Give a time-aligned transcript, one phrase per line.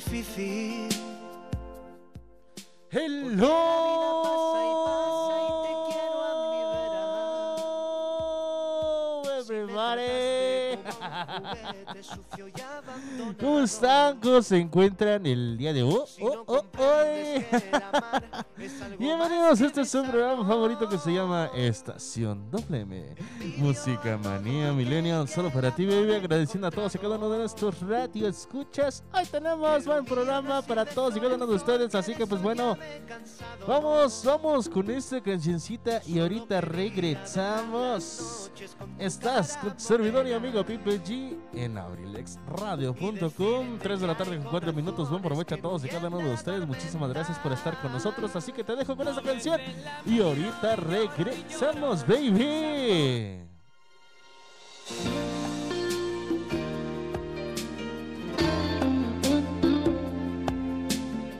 [0.00, 0.88] Difícil.
[2.90, 3.36] Hello,
[9.38, 10.78] everybody.
[13.38, 14.18] ¿Cómo están?
[14.20, 16.04] ¿Cómo se encuentran el día de hoy?
[16.22, 17.44] Oh, oh, hoy?
[18.98, 23.16] Bienvenidos, este es su programa favorito que se llama Estación WM
[23.56, 26.16] Música Manía Millennial, solo para ti, baby.
[26.16, 29.02] Agradeciendo a todos y cada uno de nuestros radio escuchas.
[29.14, 32.76] Hoy tenemos buen programa para todos y cada uno de ustedes, así que pues bueno,
[33.66, 38.50] vamos, vamos con esta cancioncita y ahorita regresamos.
[38.98, 44.50] Estás con tu servidor y amigo Pipe G en abrilexradio.com 3 de la tarde con
[44.50, 45.08] 4 minutos.
[45.08, 46.66] Buen provecho a todos y cada uno de ustedes.
[46.66, 48.36] Muchísimas gracias por estar con nosotros.
[48.36, 49.60] Así que te dejo con esa canción
[50.06, 53.40] y ahorita regresamos, baby.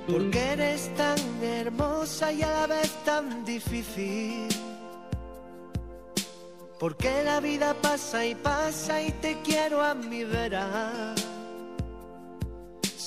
[0.07, 4.49] Porque eres tan hermosa y a la vez tan difícil.
[6.79, 11.15] Porque la vida pasa y pasa y te quiero a mi vera.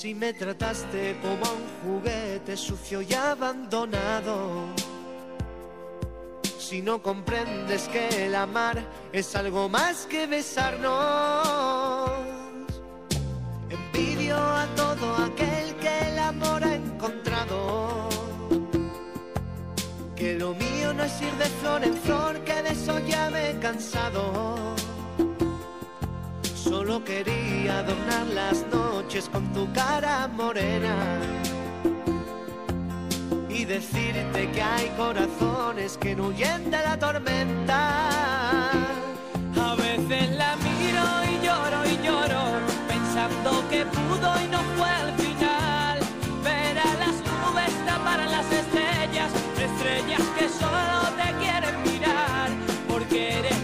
[0.04, 4.66] Si me trataste como a un juguete sucio y abandonado.
[6.58, 8.84] Si no comprendes que el amar
[9.14, 11.40] es algo más que besarnos.
[13.70, 18.10] Envidio a todo aquel que el amor ha encontrado.
[20.14, 23.52] Que lo mío no es ir de flor en flor, que de eso ya me
[23.52, 24.74] he cansado.
[26.64, 30.96] Solo quería adornar las noches con tu cara morena.
[33.50, 37.80] Y decirte que hay corazones que no huyen de la tormenta.
[39.60, 42.42] A veces la miro y lloro y lloro,
[42.88, 45.98] pensando que pudo y no fue al final.
[46.42, 49.30] Ver a las nubes tapar a las estrellas,
[49.62, 52.48] estrellas que solo te quieren mirar.
[52.88, 53.63] Porque eres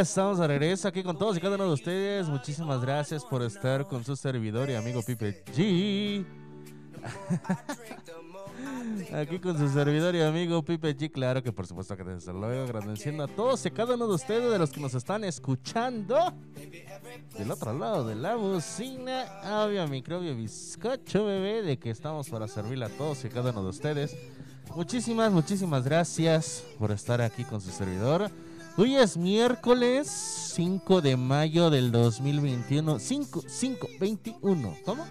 [0.00, 2.26] estamos de regreso aquí con todos y cada uno de ustedes.
[2.26, 6.24] Muchísimas gracias por estar con su servidor y amigo Pipe G.
[9.14, 12.64] Aquí con su servidor y amigo Pipe G, claro que por supuesto que desde luego
[12.64, 16.32] agradeciendo a todos y cada uno de ustedes de los que nos están escuchando
[17.36, 19.24] del otro lado de la bocina,
[19.64, 23.70] obvio microbio bizcocho bebé, de que estamos para servirle a todos y cada uno de
[23.70, 24.16] ustedes.
[24.74, 28.30] Muchísimas, muchísimas gracias por estar aquí con su servidor.
[28.76, 30.08] Hoy es miércoles
[30.54, 32.98] 5 de mayo del 2021.
[32.98, 34.76] 5, 5, 21.
[34.84, 35.04] ¿Cómo?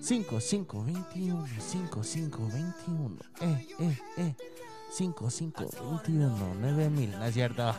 [0.00, 3.16] 5, 5, 21, 5, 5, 21.
[3.40, 4.34] Eh, eh, eh.
[4.92, 5.66] 5, 5,
[6.04, 7.10] 21, 9000.
[7.10, 7.62] No es cierto.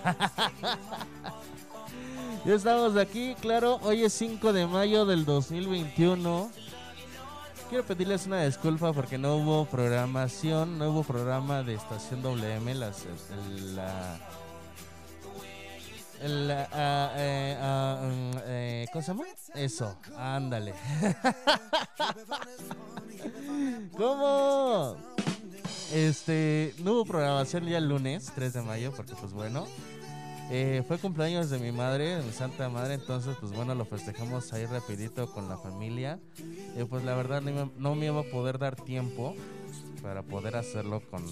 [2.45, 3.79] ya estamos aquí, claro.
[3.83, 6.49] Hoy es 5 de mayo del 2021.
[7.69, 12.73] Quiero pedirles una disculpa porque no hubo programación, no hubo programa de estación WM.
[12.75, 13.05] Las,
[13.75, 14.19] la,
[16.21, 17.57] el, ah, eh,
[18.01, 19.25] mm, eh, ¿Cómo se llama?
[19.55, 20.73] Eso, ándale.
[23.97, 24.97] ¿Cómo?
[25.93, 29.67] Este, no hubo programación ya el lunes, 3 de mayo, porque pues bueno,
[30.49, 34.53] eh, fue cumpleaños de mi madre, de mi santa madre, entonces pues bueno, lo festejamos
[34.53, 36.19] ahí rapidito con la familia.
[36.77, 39.35] Y pues la verdad no no me iba a poder dar tiempo
[40.01, 41.23] para poder hacerlo con...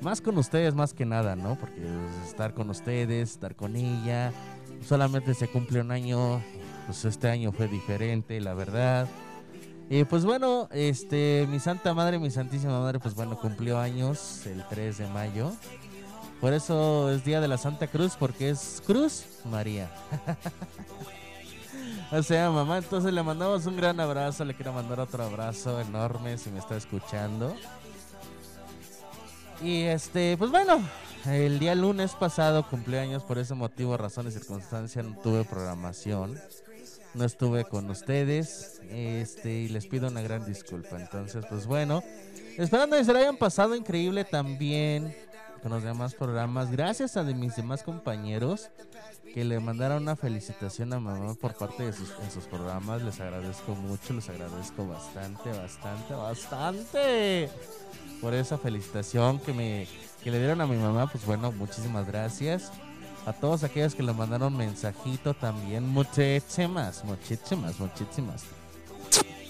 [0.00, 1.56] Más con ustedes, más que nada, ¿no?
[1.56, 4.32] Porque pues, estar con ustedes, estar con ella,
[4.86, 6.42] solamente se cumple un año,
[6.86, 9.08] pues este año fue diferente, la verdad.
[9.88, 14.64] Y pues bueno, este, mi santa madre, mi santísima madre, pues bueno, cumplió años el
[14.68, 15.52] 3 de mayo.
[16.40, 19.90] Por eso es Día de la Santa Cruz, porque es Cruz María.
[22.12, 26.36] o sea, mamá, entonces le mandamos un gran abrazo, le quiero mandar otro abrazo enorme
[26.36, 27.54] si me está escuchando.
[29.62, 30.80] Y este, pues bueno,
[31.26, 36.38] el día lunes pasado cumpleaños, por ese motivo, razón y circunstancia, no tuve programación.
[37.14, 38.80] No estuve con ustedes.
[38.90, 41.00] Este, y les pido una gran disculpa.
[41.00, 42.02] Entonces, pues bueno,
[42.58, 45.16] esperando que se lo hayan pasado increíble también
[45.66, 46.70] con los demás programas.
[46.70, 48.70] Gracias a de mis demás compañeros
[49.34, 53.02] que le mandaron una felicitación a mamá por parte de sus, en sus programas.
[53.02, 57.48] Les agradezco mucho, les agradezco bastante, bastante, bastante
[58.20, 59.88] por esa felicitación que me
[60.22, 61.08] que le dieron a mi mamá.
[61.10, 62.70] Pues bueno, muchísimas gracias.
[63.26, 68.44] A todos aquellos que le mandaron mensajito también, muchísimas, muchísimas, muchísimas.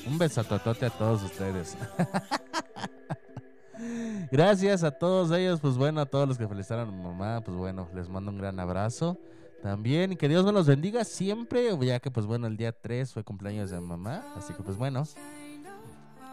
[0.06, 1.76] Un besototote a todos ustedes.
[4.30, 7.56] Gracias a todos ellos, pues bueno, a todos los que felicitaron a mi mamá, pues
[7.56, 9.18] bueno, les mando un gran abrazo.
[9.62, 13.12] También y que Dios me los bendiga siempre, ya que pues bueno, el día 3
[13.12, 15.04] fue cumpleaños de mi mamá, así que pues bueno.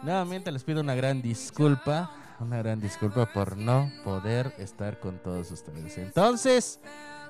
[0.03, 5.49] Nuevamente les pido una gran disculpa, una gran disculpa por no poder estar con todos
[5.51, 5.97] ustedes.
[5.97, 6.79] Entonces,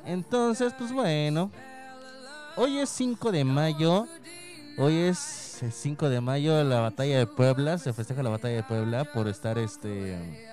[0.05, 1.51] entonces pues bueno,
[2.55, 4.08] hoy es 5 de mayo,
[4.77, 8.63] hoy es el 5 de mayo la batalla de Puebla, se festeja la batalla de
[8.63, 10.53] Puebla por estar este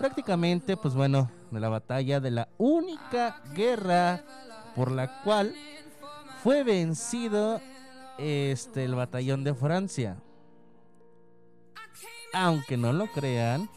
[0.00, 4.24] prácticamente pues bueno, de la batalla de la única guerra
[4.74, 5.54] por la cual
[6.42, 7.60] fue vencido
[8.16, 10.16] este el batallón de Francia.
[12.32, 13.68] Aunque no lo crean,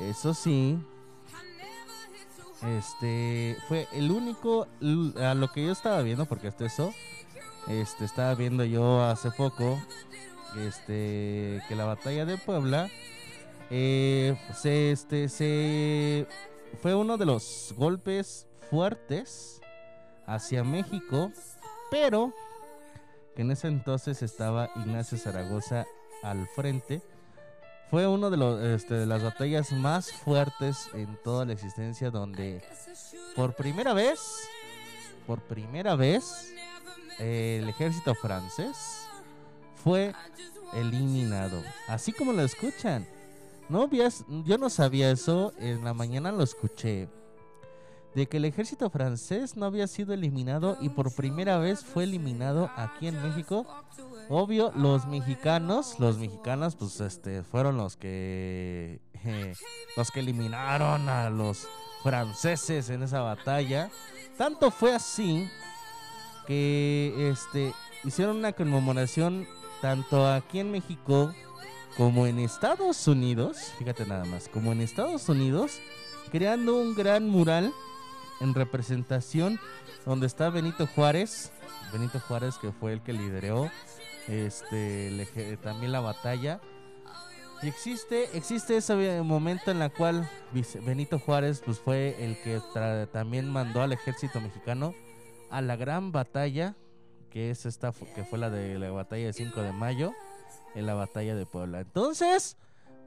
[0.00, 0.84] eso sí,
[2.66, 4.66] este fue el único
[5.22, 6.92] a lo que yo estaba viendo porque hasta eso
[7.68, 9.80] este estaba viendo yo hace poco
[10.58, 12.90] este que la batalla de Puebla
[13.74, 16.26] eh, se este se
[16.82, 19.62] fue uno de los golpes fuertes
[20.26, 21.32] hacia México
[21.90, 22.34] pero
[23.34, 25.86] que en ese entonces estaba Ignacio Zaragoza
[26.22, 27.00] al frente.
[27.90, 32.62] Fue uno de los este, de las batallas más fuertes en toda la existencia donde
[33.36, 34.20] por primera vez
[35.26, 36.52] por primera vez
[37.18, 39.06] el ejército francés
[39.82, 40.14] fue
[40.74, 41.62] eliminado.
[41.88, 43.06] Así como lo escuchan
[43.72, 43.88] no
[44.44, 47.08] yo no sabía eso en la mañana lo escuché
[48.14, 52.70] de que el ejército francés no había sido eliminado y por primera vez fue eliminado
[52.76, 53.66] aquí en México.
[54.28, 59.54] Obvio, los mexicanos, los mexicanos, pues este, fueron los que eh,
[59.96, 61.66] los que eliminaron a los
[62.02, 63.90] franceses en esa batalla.
[64.36, 65.48] Tanto fue así
[66.46, 67.72] que este
[68.04, 69.46] hicieron una conmemoración
[69.80, 71.32] tanto aquí en México
[71.96, 75.80] como en Estados Unidos, fíjate nada más, como en Estados Unidos,
[76.30, 77.72] creando un gran mural
[78.40, 79.60] en representación
[80.04, 81.52] donde está Benito Juárez,
[81.92, 83.70] Benito Juárez que fue el que lideró
[84.28, 86.60] este también la batalla.
[87.62, 90.28] Y existe existe ese momento en la cual
[90.84, 92.60] Benito Juárez pues fue el que
[93.12, 94.94] también mandó al ejército mexicano
[95.50, 96.74] a la gran batalla
[97.30, 100.12] que es esta que fue la de la batalla de 5 de mayo
[100.74, 101.80] en la batalla de Puebla.
[101.80, 102.56] Entonces,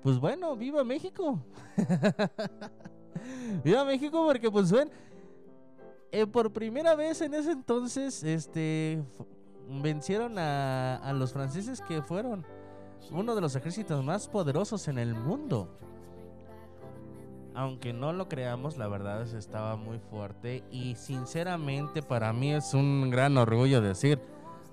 [0.01, 1.39] pues bueno, viva México.
[3.63, 4.91] viva México porque pues bueno,
[6.11, 9.03] eh, por primera vez en ese entonces, este,
[9.67, 12.45] vencieron a, a los franceses que fueron
[13.11, 15.69] uno de los ejércitos más poderosos en el mundo.
[17.53, 22.73] Aunque no lo creamos, la verdad es estaba muy fuerte y sinceramente para mí es
[22.73, 24.19] un gran orgullo decir,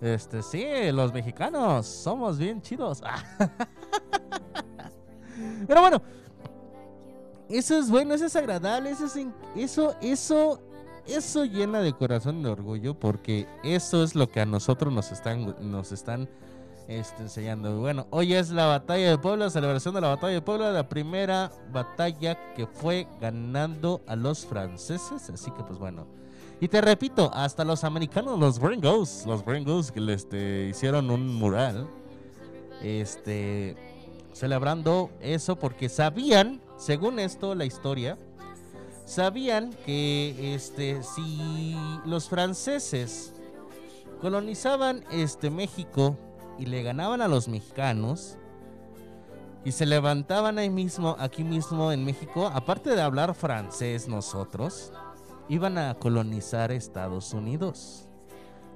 [0.02, 3.00] este, sí, los mexicanos somos bien chidos.
[5.68, 6.02] Pero bueno,
[7.48, 9.16] eso es bueno, eso es agradable, eso es
[9.54, 10.60] eso eso
[11.06, 15.54] eso llena de corazón de orgullo porque eso es lo que a nosotros nos están
[15.60, 16.28] nos están
[16.88, 17.78] este, enseñando.
[17.78, 21.52] Bueno, hoy es la batalla de Puebla, celebración de la batalla de Puebla, la primera
[21.70, 26.08] batalla que fue ganando a los franceses, así que pues bueno,
[26.62, 31.34] y te repito, hasta los americanos, los gringos, los gringos que le este, hicieron un
[31.34, 31.88] mural,
[32.80, 33.76] este,
[34.32, 38.16] celebrando eso porque sabían, según esto, la historia,
[39.06, 43.32] sabían que este, si los franceses
[44.20, 46.16] colonizaban este México
[46.60, 48.38] y le ganaban a los mexicanos,
[49.64, 54.92] y se levantaban ahí mismo, aquí mismo en México, aparte de hablar francés nosotros,
[55.48, 58.08] iban a colonizar Estados Unidos.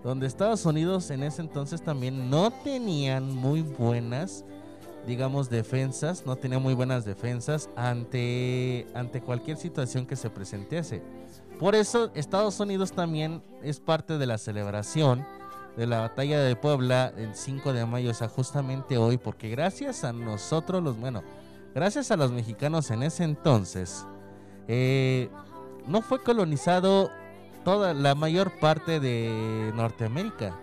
[0.02, 4.44] Donde Estados Unidos en ese entonces también no tenían muy buenas,
[5.06, 11.02] digamos, defensas, no tenía muy buenas defensas ante, ante cualquier situación que se presentase.
[11.58, 15.26] Por eso Estados Unidos también es parte de la celebración
[15.76, 20.04] de la batalla de Puebla el 5 de mayo, o sea, justamente hoy, porque gracias
[20.04, 21.22] a nosotros los, bueno,
[21.74, 24.06] gracias a los mexicanos en ese entonces,
[24.68, 25.28] eh,
[25.86, 27.10] no fue colonizado
[27.64, 30.54] toda la mayor parte de Norteamérica,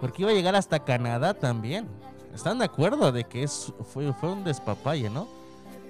[0.00, 1.88] porque iba a llegar hasta Canadá también.
[2.34, 5.28] ¿Están de acuerdo de que fue, fue un despapalle, no?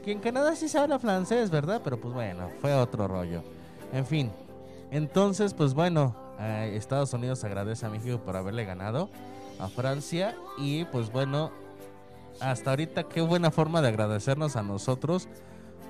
[0.05, 1.81] Que en Canadá sí se habla francés, ¿verdad?
[1.85, 3.43] Pero pues bueno, fue otro rollo.
[3.93, 4.31] En fin,
[4.91, 9.11] entonces pues bueno, Estados Unidos agradece a México por haberle ganado
[9.59, 11.51] a Francia y pues bueno,
[12.41, 15.29] hasta ahorita qué buena forma de agradecernos a nosotros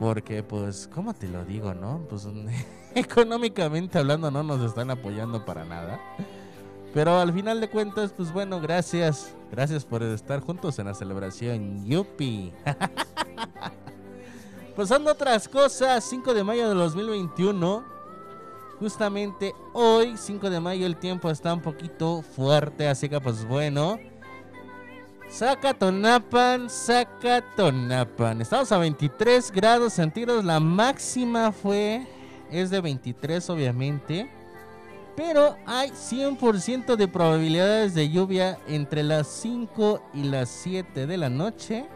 [0.00, 2.00] porque pues, ¿cómo te lo digo, no?
[2.08, 2.26] Pues
[2.94, 6.00] económicamente hablando no nos están apoyando para nada.
[6.92, 9.34] Pero al final de cuentas, pues bueno, gracias.
[9.50, 11.86] Gracias por estar juntos en la celebración.
[11.86, 12.52] Yupi.
[14.76, 17.84] Pasando otras cosas, 5 de mayo de 2021.
[18.78, 23.98] Justamente hoy, 5 de mayo, el tiempo está un poquito fuerte, así que pues bueno.
[25.30, 28.40] Zacatonapan, Zacatonapan.
[28.40, 30.44] Estamos a 23 grados centígrados.
[30.44, 32.04] La máxima fue.
[32.50, 34.30] Es de 23, obviamente.
[35.16, 41.28] Pero hay 100% de probabilidades de lluvia entre las 5 y las 7 de la
[41.28, 41.86] noche.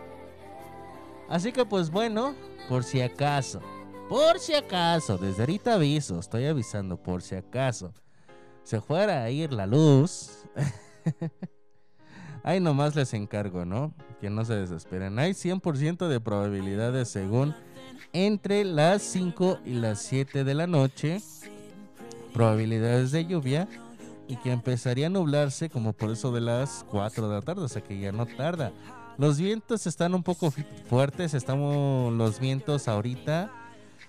[1.28, 2.34] Así que, pues bueno,
[2.68, 3.60] por si acaso.
[4.08, 7.92] Por si acaso, desde ahorita aviso, estoy avisando, por si acaso.
[8.62, 10.44] Se fuera a ir la luz.
[12.42, 13.94] Ahí nomás les encargo, ¿no?
[14.20, 15.18] Que no se desesperen.
[15.18, 17.54] Hay 100% de probabilidades según
[18.14, 21.20] entre las 5 y las 7 de la noche.
[22.32, 23.68] Probabilidades de lluvia.
[24.26, 27.62] Y que empezaría a nublarse como por eso de las 4 de la tarde.
[27.62, 28.72] O sea que ya no tarda.
[29.18, 30.50] Los vientos están un poco
[30.88, 31.34] fuertes.
[31.34, 33.50] Estamos los vientos ahorita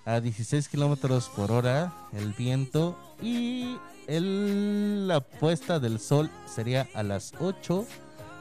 [0.06, 1.92] a 16 kilómetros por hora.
[2.14, 2.98] El viento.
[3.22, 7.86] Y el, la puesta del sol sería a las 8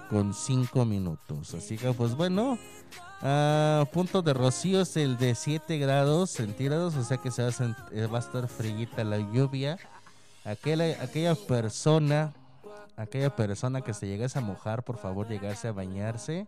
[0.08, 1.54] con 5 minutos.
[1.54, 2.58] Así que pues bueno,
[3.22, 7.48] a punto de rocío es el de 7 grados centígrados, o sea que se va
[7.48, 9.78] a, eh, va a estar frillita la lluvia.
[10.44, 12.34] Aquella, aquella persona,
[12.96, 16.46] aquella persona que se llegase a mojar, por favor llegarse a bañarse.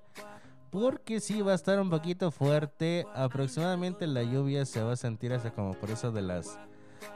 [0.70, 3.06] Porque sí va a estar un poquito fuerte.
[3.14, 6.58] Aproximadamente la lluvia se va a sentir hasta como por eso de las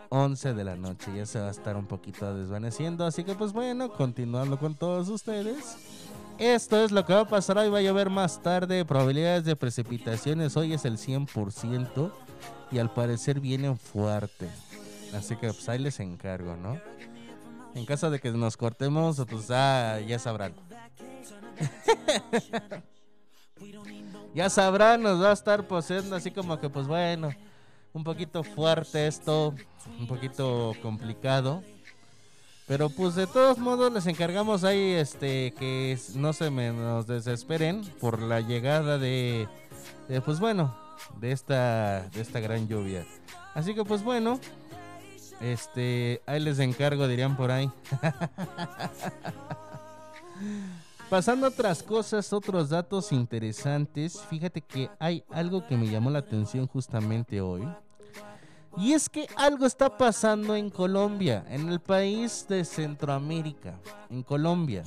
[0.09, 1.15] 11 de la noche.
[1.15, 3.05] Ya se va a estar un poquito desvaneciendo.
[3.05, 5.77] Así que pues bueno, continuando con todos ustedes.
[6.41, 7.69] Esto es lo que va a pasar hoy.
[7.69, 8.83] Va a llover más tarde.
[8.87, 12.11] Probabilidades de precipitaciones hoy es el 100%.
[12.73, 14.49] Y al parecer vienen fuerte.
[15.13, 16.81] Así que pues ahí les encargo, ¿no?
[17.75, 20.55] En caso de que nos cortemos, pues ah, ya sabrán.
[24.35, 27.35] ya sabrán, nos va a estar poseyendo así como que pues bueno,
[27.93, 29.55] un poquito fuerte esto,
[29.99, 31.63] un poquito complicado.
[32.71, 37.83] Pero pues de todos modos les encargamos ahí este que no se me nos desesperen
[38.01, 39.49] por la llegada de,
[40.25, 40.73] pues bueno,
[41.19, 43.05] de esta de esta gran lluvia.
[43.55, 44.39] Así que pues bueno,
[45.41, 47.69] este, ahí les encargo, dirían por ahí.
[51.11, 56.21] Pasando a otras cosas, otros datos interesantes, fíjate que hay algo que me llamó la
[56.21, 57.67] atención justamente hoy.
[58.77, 64.85] Y es que algo está pasando en Colombia, en el país de Centroamérica, en Colombia.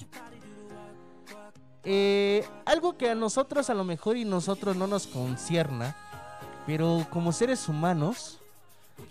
[1.83, 5.95] Eh, algo que a nosotros a lo mejor y nosotros no nos concierna,
[6.65, 8.39] pero como seres humanos,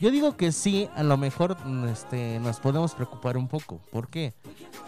[0.01, 1.57] yo digo que sí, a lo mejor
[1.91, 3.79] este, nos podemos preocupar un poco.
[3.91, 4.33] ¿Por qué?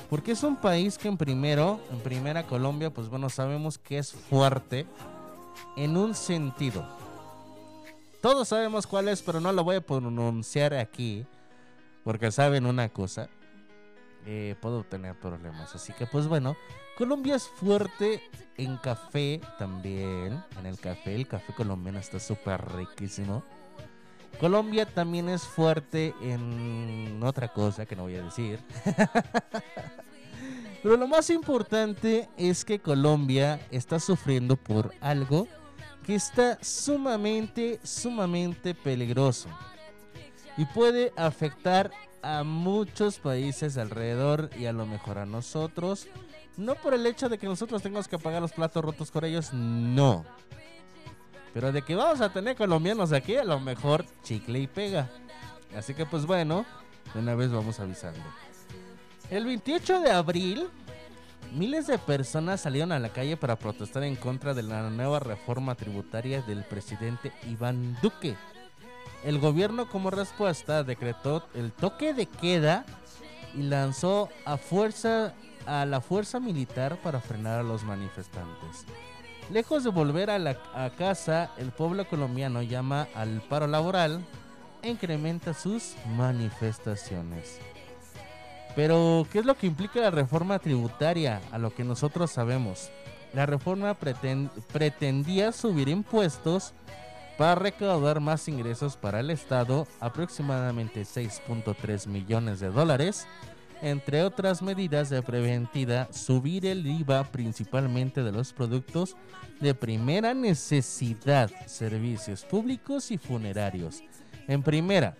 [0.09, 4.13] Porque es un país que en primero, en primera Colombia, pues bueno, sabemos que es
[4.13, 4.87] fuerte
[5.77, 6.87] en un sentido.
[8.25, 11.27] Todos sabemos cuál es, pero no lo voy a pronunciar aquí,
[12.05, 13.29] porque saben una cosa,
[14.25, 15.75] eh, puedo tener problemas.
[15.75, 16.57] Así que pues bueno,
[16.97, 18.23] Colombia es fuerte
[18.57, 23.45] en café también, en el café, el café colombiano está súper riquísimo.
[24.41, 28.59] Colombia también es fuerte en otra cosa que no voy a decir.
[30.83, 35.47] Pero lo más importante es que Colombia está sufriendo por algo
[36.05, 39.49] que está sumamente, sumamente peligroso.
[40.57, 41.91] Y puede afectar
[42.23, 46.07] a muchos países alrededor y a lo mejor a nosotros.
[46.57, 49.53] No por el hecho de que nosotros tengamos que pagar los platos rotos con ellos,
[49.53, 50.25] no.
[51.53, 55.11] Pero de que vamos a tener colombianos aquí, a lo mejor chicle y pega.
[55.77, 56.65] Así que pues bueno,
[57.13, 58.21] de una vez vamos avisando.
[59.31, 60.69] El 28 de abril,
[61.55, 65.75] miles de personas salieron a la calle para protestar en contra de la nueva reforma
[65.75, 68.37] tributaria del presidente Iván Duque.
[69.25, 72.85] El gobierno como respuesta decretó el toque de queda
[73.55, 75.35] y lanzó a fuerza
[75.67, 78.85] a la fuerza militar para frenar a los manifestantes.
[79.51, 80.59] Lejos de volver a, la,
[80.97, 84.25] casa, el pueblo colombiano llama al paro laboral
[84.83, 87.61] e incrementa sus manifestaciones.
[88.77, 91.41] Pero, ¿qué es lo que implica la reforma tributaria?
[91.53, 92.91] A lo que nosotros sabemos.
[93.33, 93.97] La reforma
[94.73, 96.73] pretendía subir impuestos
[97.37, 103.27] para recaudar más ingresos para el Estado, aproximadamente 6.3 millones de dólares,
[103.83, 109.17] entre otras medidas de preventiva, subir el IVA principalmente de los productos
[109.61, 114.03] de primera necesidad, servicios públicos y funerarios.
[114.47, 115.17] En primera,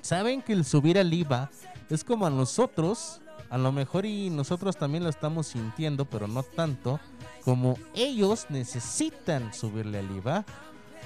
[0.00, 1.50] saben que el subir el IVA
[1.90, 3.20] es como a nosotros,
[3.50, 7.00] a lo mejor y nosotros también lo estamos sintiendo, pero no tanto,
[7.44, 10.44] como ellos necesitan subirle el IVA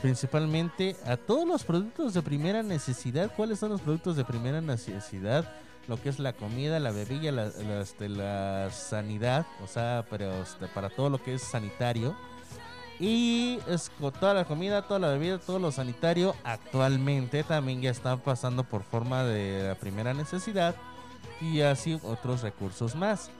[0.02, 3.32] principalmente a todos los productos de primera necesidad.
[3.34, 5.44] ¿Cuáles son los productos de primera necesidad?
[5.88, 7.46] lo que es la comida, la bebida, la,
[7.80, 12.14] este, la, sanidad, o sea, pero este, para todo lo que es sanitario.
[13.00, 18.16] Y es toda la comida, toda la bebida, todo lo sanitario actualmente también ya está
[18.16, 20.74] pasando por forma de la primera necesidad
[21.40, 23.30] y así otros recursos más.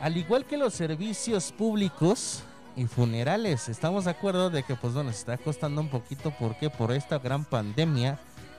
[0.00, 2.42] Al igual que los servicios públicos
[2.74, 6.92] y funerales, estamos de acuerdo de que pues bueno, está costando un poquito porque por
[6.92, 8.18] esta gran pandemia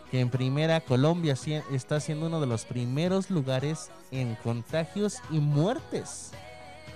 [0.09, 1.35] que en primera Colombia
[1.71, 6.31] está siendo uno de los primeros lugares en contagios y muertes,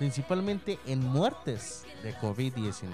[0.02, 2.90] principalmente en muertes de COVID-19.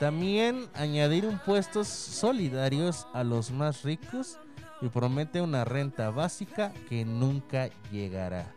[0.00, 4.40] También añadir impuestos solidarios a los más ricos
[4.80, 8.52] y promete una renta básica que nunca llegará.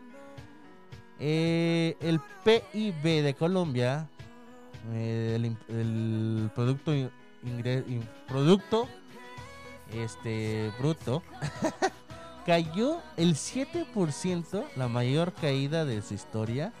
[1.20, 4.08] Eh, el PIB de Colombia,
[4.94, 6.92] eh, el, producto,
[8.26, 8.88] producto
[9.94, 11.22] este bruto
[12.46, 16.72] cayó el 7%, la mayor caída de su historia.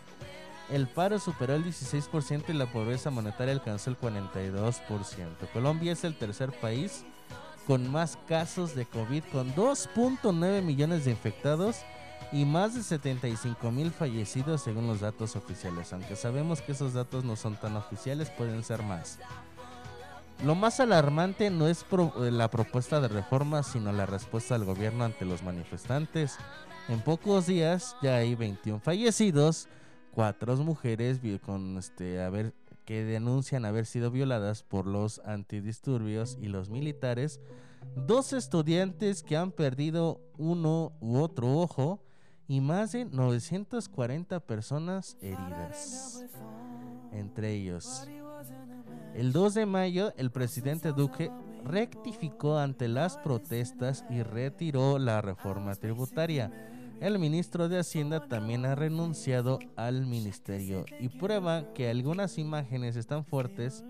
[0.70, 4.82] El paro superó el 16% y la pobreza monetaria alcanzó el 42%.
[5.52, 7.04] Colombia es el tercer país
[7.66, 11.76] con más casos de COVID, con 2.9 millones de infectados
[12.32, 15.92] y más de 75 mil fallecidos según los datos oficiales.
[15.92, 19.18] Aunque sabemos que esos datos no son tan oficiales, pueden ser más.
[20.44, 24.66] lo más alarmante no es pro- eh, la propuesta de reforma, sino la respuesta del
[24.66, 26.36] gobierno ante los manifestantes.
[26.88, 29.66] En pocos días ya hay 21 fallecidos,
[30.18, 32.52] cuatro mujeres con este haber
[32.84, 37.38] que denuncian haber sido violadas por los antidisturbios y los militares,
[37.94, 42.02] dos estudiantes que han perdido uno u otro ojo
[42.48, 46.24] y más de 940 personas heridas.
[47.12, 48.08] Entre ellos,
[49.14, 51.30] el 2 de mayo, el presidente Duque
[51.64, 56.50] rectificó ante las protestas y retiró la reforma tributaria.
[57.00, 63.24] El ministro de Hacienda también ha renunciado al ministerio y prueba que algunas imágenes están
[63.24, 63.84] fuertes.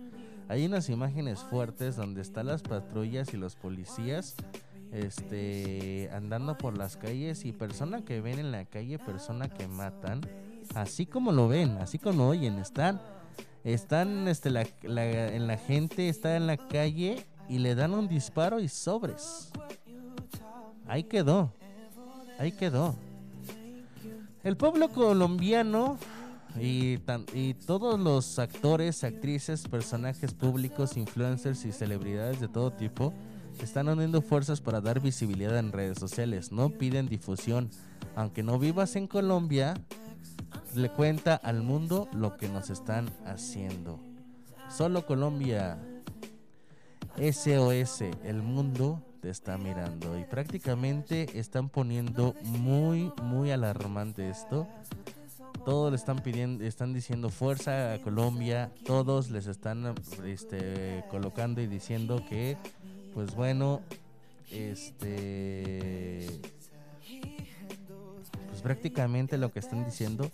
[0.49, 4.35] Hay unas imágenes fuertes donde están las patrullas y los policías
[4.93, 10.23] este andando por las calles y persona que ven en la calle, persona que matan,
[10.75, 13.01] así como lo ven, así como oyen, están
[13.65, 18.09] están este, la, la- en la gente, está en la calle y le dan un
[18.09, 19.51] disparo y sobres.
[20.87, 21.53] Ahí quedó.
[22.39, 22.95] Ahí quedó.
[24.45, 25.99] El pueblo colombiano
[26.61, 26.99] y,
[27.35, 33.13] y todos los actores, actrices, personajes públicos, influencers y celebridades de todo tipo
[33.63, 36.53] están uniendo fuerzas para dar visibilidad en redes sociales.
[36.53, 37.71] No piden difusión.
[38.15, 39.75] Aunque no vivas en Colombia,
[40.75, 43.99] le cuenta al mundo lo que nos están haciendo.
[44.71, 45.79] Solo Colombia,
[47.17, 54.67] SOS, el mundo te está mirando y prácticamente están poniendo muy, muy alarmante esto.
[55.65, 61.67] Todos le están pidiendo, están diciendo fuerza a Colombia, todos les están este, colocando y
[61.67, 62.57] diciendo que,
[63.13, 63.83] pues bueno,
[64.51, 66.27] este,
[68.49, 70.31] pues prácticamente lo que están diciendo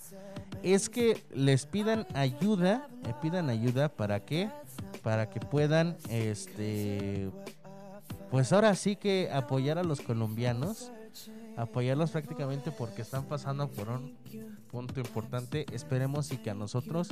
[0.62, 4.50] es que les pidan ayuda, eh, pidan ayuda para qué,
[5.02, 7.30] para que puedan, este,
[8.34, 10.90] pues ahora sí que apoyar a los colombianos,
[11.56, 14.16] apoyarlos prácticamente porque están pasando por un
[14.72, 15.66] punto importante.
[15.72, 17.10] Esperemos y que a nosotros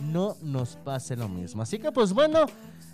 [0.00, 1.60] no nos pase lo mismo.
[1.60, 2.46] Así que pues bueno,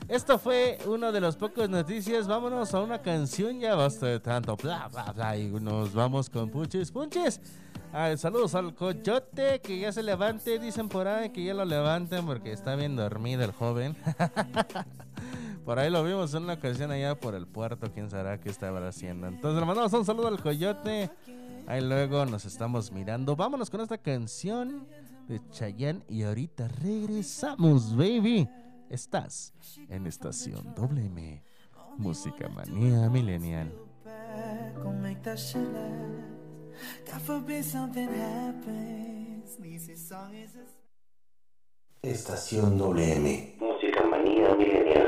[0.09, 2.27] esto fue uno de los pocos noticias.
[2.27, 6.51] Vámonos a una canción, ya basta de tanto bla bla bla y nos vamos con
[6.51, 7.41] Punches Punches.
[7.93, 12.27] Ah, saludos al coyote que ya se levante, dicen por ahí que ya lo levanten
[12.27, 13.97] porque está bien dormido el joven.
[15.68, 18.88] por ahí lo vimos en una ocasión allá por el puerto, quién sabrá qué estaba
[18.88, 19.26] haciendo.
[19.26, 21.11] Entonces le mandamos un saludo al coyote.
[21.66, 23.37] Ahí luego nos estamos mirando.
[23.37, 24.88] Vámonos con esta canción
[25.28, 28.48] de Chayanne y ahorita regresamos, baby.
[28.88, 29.52] Estás
[29.90, 31.42] en estación WM.
[31.98, 33.70] Música manía millennial.
[42.00, 43.57] Estación WM.
[43.61, 45.08] Música manía milenial.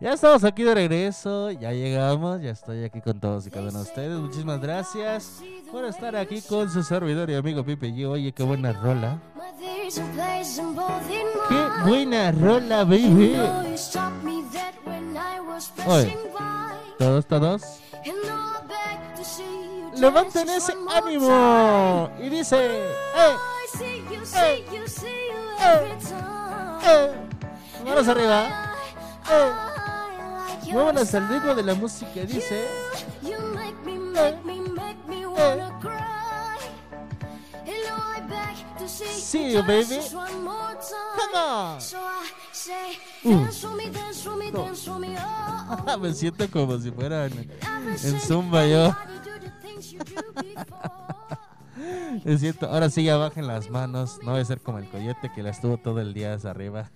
[0.00, 3.80] Ya estamos aquí de regreso, ya llegamos, ya estoy aquí con todos y cada uno
[3.80, 4.18] de ustedes.
[4.18, 8.72] Muchísimas gracias por estar aquí con su servidor y amigo Pipe y Oye, qué buena
[8.72, 9.18] rola.
[11.50, 13.36] Qué buena rola, baby.
[15.86, 16.18] Oye,
[16.98, 17.62] todos, todos.
[19.96, 22.08] Levanten ese ánimo.
[22.22, 23.36] Y dice, ¡eh!
[23.80, 24.64] ¡eh!
[25.62, 27.12] ¡eh!
[27.84, 28.10] ¡eh!
[28.10, 28.74] Arriba.
[29.30, 29.70] ¡eh!
[30.70, 32.20] Muévanos al ritmo de la música.
[32.22, 32.66] Dice,
[38.98, 40.00] See you, baby.
[40.10, 40.46] Come
[41.34, 41.78] on.
[43.24, 43.46] Uh.
[45.84, 45.98] No.
[45.98, 47.50] Me siento como si fuera en,
[48.04, 48.94] en Zumba yo.
[52.24, 54.18] Es cierto, ahora sí ya bajen las manos.
[54.22, 56.90] No voy a ser como el coyote que la estuvo todo el día hacia arriba.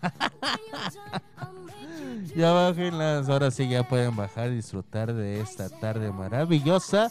[2.36, 7.10] Ya bajen las ahora sí ya pueden bajar y disfrutar de esta tarde maravillosa.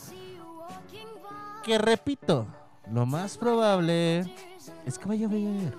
[1.64, 2.46] Que repito,
[2.92, 4.20] lo más probable
[4.86, 5.74] es que vaya a llover.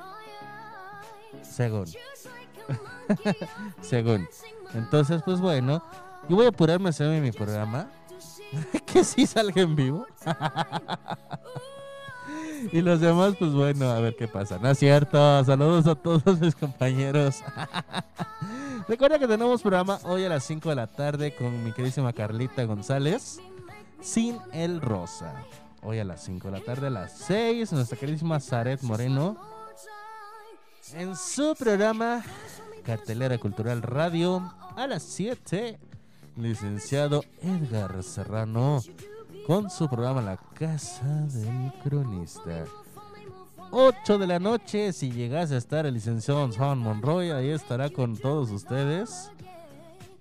[1.43, 1.87] Según.
[3.83, 4.27] Según.
[4.73, 5.85] Entonces, pues bueno,
[6.29, 7.91] yo voy a apurarme a hacerme mi programa.
[8.87, 10.07] que sí salga en vivo.
[12.73, 14.59] y los demás, pues bueno, a ver qué pasa.
[14.59, 15.45] No es cierto.
[15.45, 17.43] Saludos a todos mis compañeros.
[18.87, 22.65] Recuerda que tenemos programa hoy a las 5 de la tarde con mi queridísima Carlita
[22.65, 23.41] González.
[24.03, 25.43] Sin el Rosa.
[25.83, 29.39] Hoy a las 5 de la tarde, a las 6, nuestra queridísima Zaret Moreno.
[30.93, 32.23] En su programa
[32.85, 34.53] Cartelera Cultural Radio.
[34.77, 35.79] A las 7,
[36.37, 38.83] licenciado Edgar Serrano.
[39.47, 42.67] Con su programa La Casa del Cronista.
[43.77, 48.17] 8 de la noche, si llegase a estar el licenciado Juan Monroy, ahí estará con
[48.17, 49.33] todos ustedes.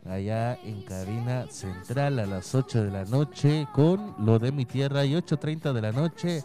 [0.10, 5.06] Allá en cabina central a las 8 de la noche con lo de mi tierra
[5.06, 6.44] y 8.30 de la noche.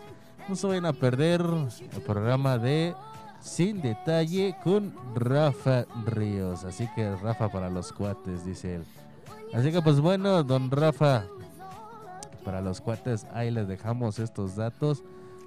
[0.51, 1.41] No se vayan a perder
[1.81, 2.95] el programa de
[3.41, 6.65] Sin Detalle con Rafa Ríos.
[6.65, 8.85] Así que Rafa para los cuates, dice él.
[9.55, 11.25] Así que pues bueno, don Rafa,
[12.45, 15.03] para los cuates, ahí les dejamos estos datos.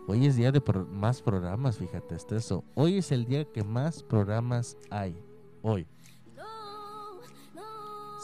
[0.07, 2.63] Hoy es día de más programas, fíjate, esto eso.
[2.75, 5.15] Hoy es el día que más programas hay.
[5.61, 5.87] Hoy.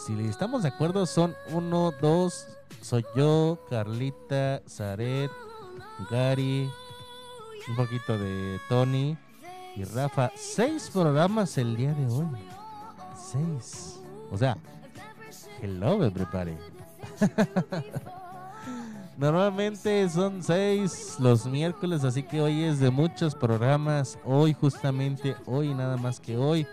[0.04, 2.46] Si estamos de acuerdo, son uno, dos,
[2.82, 5.30] soy yo, Carlita, Zaret,
[6.10, 6.68] Gary,
[7.68, 9.16] un poquito de Tony
[9.76, 10.32] y Rafa.
[10.34, 12.26] Seis programas el día de hoy.
[13.16, 14.00] Seis.
[14.30, 14.56] O sea,
[15.62, 16.56] hello, me prepare.
[19.18, 24.16] Normalmente son seis los miércoles, así que hoy es de muchos programas.
[24.24, 26.64] Hoy justamente, hoy nada más que hoy.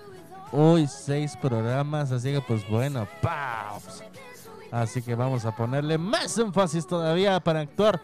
[0.51, 4.03] Hoy seis programas, así que pues bueno, ¡paus!
[4.71, 7.99] Así que vamos a ponerle más énfasis todavía para actuar.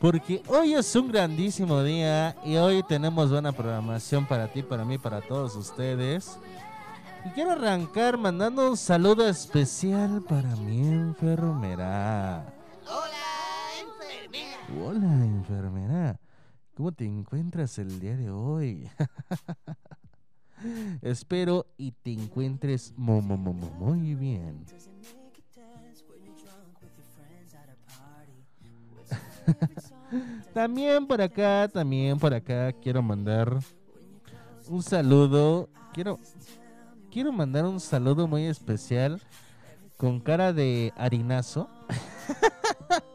[0.00, 4.98] Porque hoy es un grandísimo día y hoy tenemos buena programación para ti, para mí,
[4.98, 6.40] para todos ustedes.
[7.24, 12.44] Y quiero arrancar mandando un saludo especial para mi enfermera.
[12.88, 13.35] Hola,
[15.24, 16.20] enfermera.
[16.74, 18.88] ¿Cómo te encuentras el día de hoy?
[21.02, 24.64] Espero y te encuentres muy bien.
[30.54, 33.58] también por acá, también por acá quiero mandar
[34.68, 35.68] un saludo.
[35.92, 36.18] Quiero
[37.10, 39.22] quiero mandar un saludo muy especial
[39.96, 41.70] con cara de harinazo.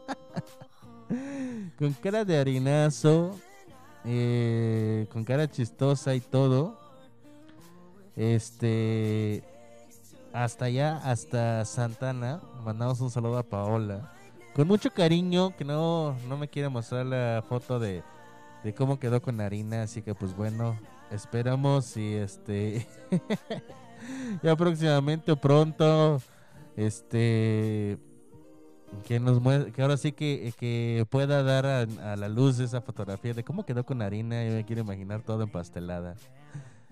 [1.78, 3.36] con cara de harinazo,
[4.04, 6.78] eh, con cara chistosa y todo.
[8.16, 9.42] Este,
[10.32, 14.12] hasta allá, hasta Santana, mandamos un saludo a Paola.
[14.54, 18.02] Con mucho cariño, que no, no me quiere mostrar la foto de,
[18.62, 20.78] de cómo quedó con harina, así que pues bueno,
[21.10, 22.86] esperamos y este,
[24.42, 26.20] ya próximamente o pronto,
[26.76, 27.98] este
[29.06, 29.40] que nos
[29.72, 33.84] que ahora sí que, que pueda dar a, la luz esa fotografía de cómo quedó
[33.84, 34.44] con harina.
[34.44, 36.14] Yo me quiero imaginar todo empastelada.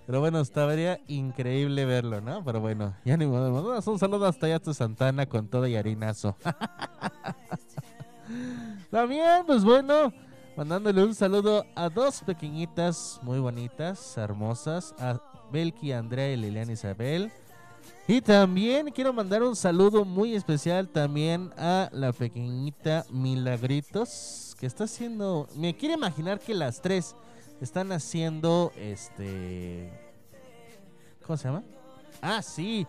[0.07, 2.45] Pero bueno, estaría increíble verlo, ¿no?
[2.45, 3.81] Pero bueno, ya ni modo.
[3.87, 6.37] Un saludo hasta allá a Santana con todo y harinazo.
[8.91, 10.13] También, pues bueno,
[10.57, 15.21] mandándole un saludo a dos pequeñitas muy bonitas, hermosas, a
[15.53, 17.31] Belki, Andrea y Liliana Isabel.
[18.11, 24.83] Y también quiero mandar un saludo muy especial también a la pequeñita Milagritos, que está
[24.83, 27.15] haciendo, me quiero imaginar que las tres
[27.61, 29.93] están haciendo este
[31.25, 31.63] ¿Cómo se llama?
[32.21, 32.85] Ah, sí.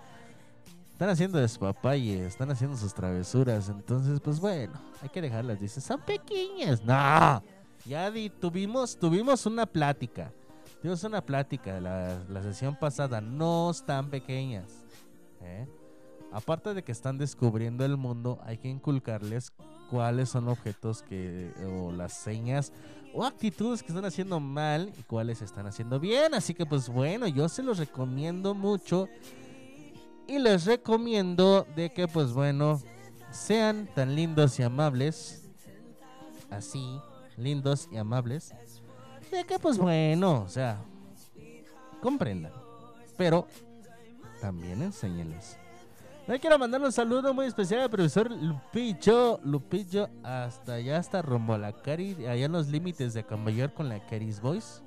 [0.91, 6.01] Están haciendo despapalle, están haciendo sus travesuras, entonces pues bueno, hay que dejarlas, dice, son
[6.01, 6.83] pequeñas.
[6.83, 7.43] No.
[7.85, 10.33] Ya tuvimos tuvimos una plática.
[10.81, 14.81] Tuvimos una plática la, la sesión pasada, no están pequeñas
[15.41, 15.67] ¿eh?
[16.31, 19.51] Aparte de que están descubriendo el mundo, hay que inculcarles
[19.89, 22.71] cuáles son objetos que o las señas
[23.13, 26.33] o actitudes que están haciendo mal y cuáles están haciendo bien.
[26.33, 29.09] Así que pues bueno, yo se los recomiendo mucho
[30.27, 32.81] y les recomiendo de que pues bueno,
[33.31, 35.49] sean tan lindos y amables.
[36.49, 36.99] Así,
[37.35, 38.53] lindos y amables.
[39.29, 40.81] De que pues bueno, o sea,
[42.01, 42.53] comprendan.
[43.17, 43.47] Pero
[44.41, 45.57] también enséñeles.
[46.27, 49.39] Me quiero mandar un saludo muy especial al profesor Lupillo.
[49.43, 53.89] Lupillo hasta allá, hasta rumbo a la Cari, allá en los límites de Cambayor con
[53.89, 54.83] la Caris Boys.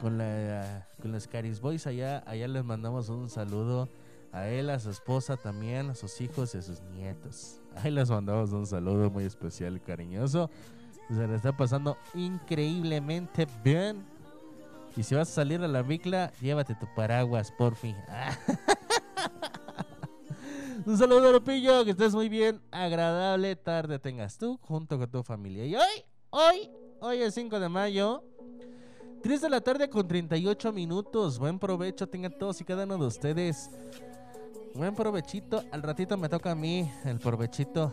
[0.00, 3.88] Con, la, con los Caris Boys, allá, allá les mandamos un saludo
[4.30, 7.60] A él, a su esposa también, a sus hijos y a sus nietos.
[7.76, 10.50] Ahí les mandamos un saludo muy especial cariñoso.
[11.08, 14.04] Se le está pasando increíblemente bien.
[14.96, 17.94] Y si vas a salir a la bicla, llévate tu paraguas, por fin.
[20.86, 22.62] Un saludo, Lupillo, que estés muy bien.
[22.70, 25.66] Agradable tarde tengas tú junto con tu familia.
[25.66, 26.70] Y hoy, hoy,
[27.00, 28.24] hoy es 5 de mayo.
[29.22, 31.38] 3 de la tarde con 38 minutos.
[31.38, 33.68] Buen provecho tengan todos y cada uno de ustedes.
[34.74, 35.62] Buen provechito.
[35.72, 37.92] Al ratito me toca a mí el provechito.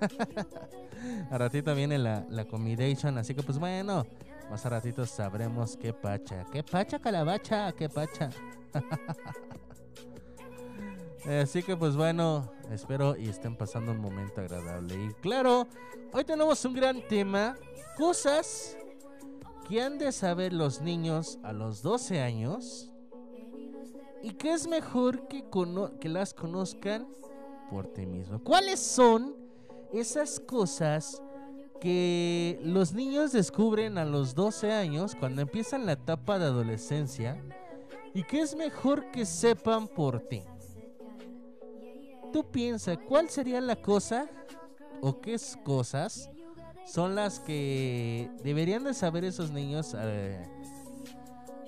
[1.30, 3.16] Al ratito viene la, la comidation.
[3.16, 4.04] Así que pues bueno,
[4.50, 6.44] más a ratito sabremos qué pacha.
[6.50, 7.70] ¿Qué pacha, calabacha?
[7.72, 8.30] ¿Qué pacha?
[11.40, 14.96] Así que pues bueno, espero y estén pasando un momento agradable.
[14.96, 15.68] Y claro,
[16.12, 17.56] hoy tenemos un gran tema.
[17.96, 18.76] Cosas
[19.68, 22.90] que han de saber los niños a los 12 años.
[24.20, 25.44] Y que es mejor que,
[26.00, 27.06] que las conozcan
[27.70, 28.42] por ti mismo.
[28.42, 29.36] ¿Cuáles son
[29.92, 31.22] esas cosas
[31.80, 37.42] que los niños descubren a los 12 años cuando empiezan la etapa de adolescencia?
[38.14, 40.42] Y que es mejor que sepan por ti
[42.30, 44.26] tú piensas, ¿cuál sería la cosa
[45.00, 46.30] o qué cosas
[46.86, 50.46] son las que deberían de saber esos niños eh,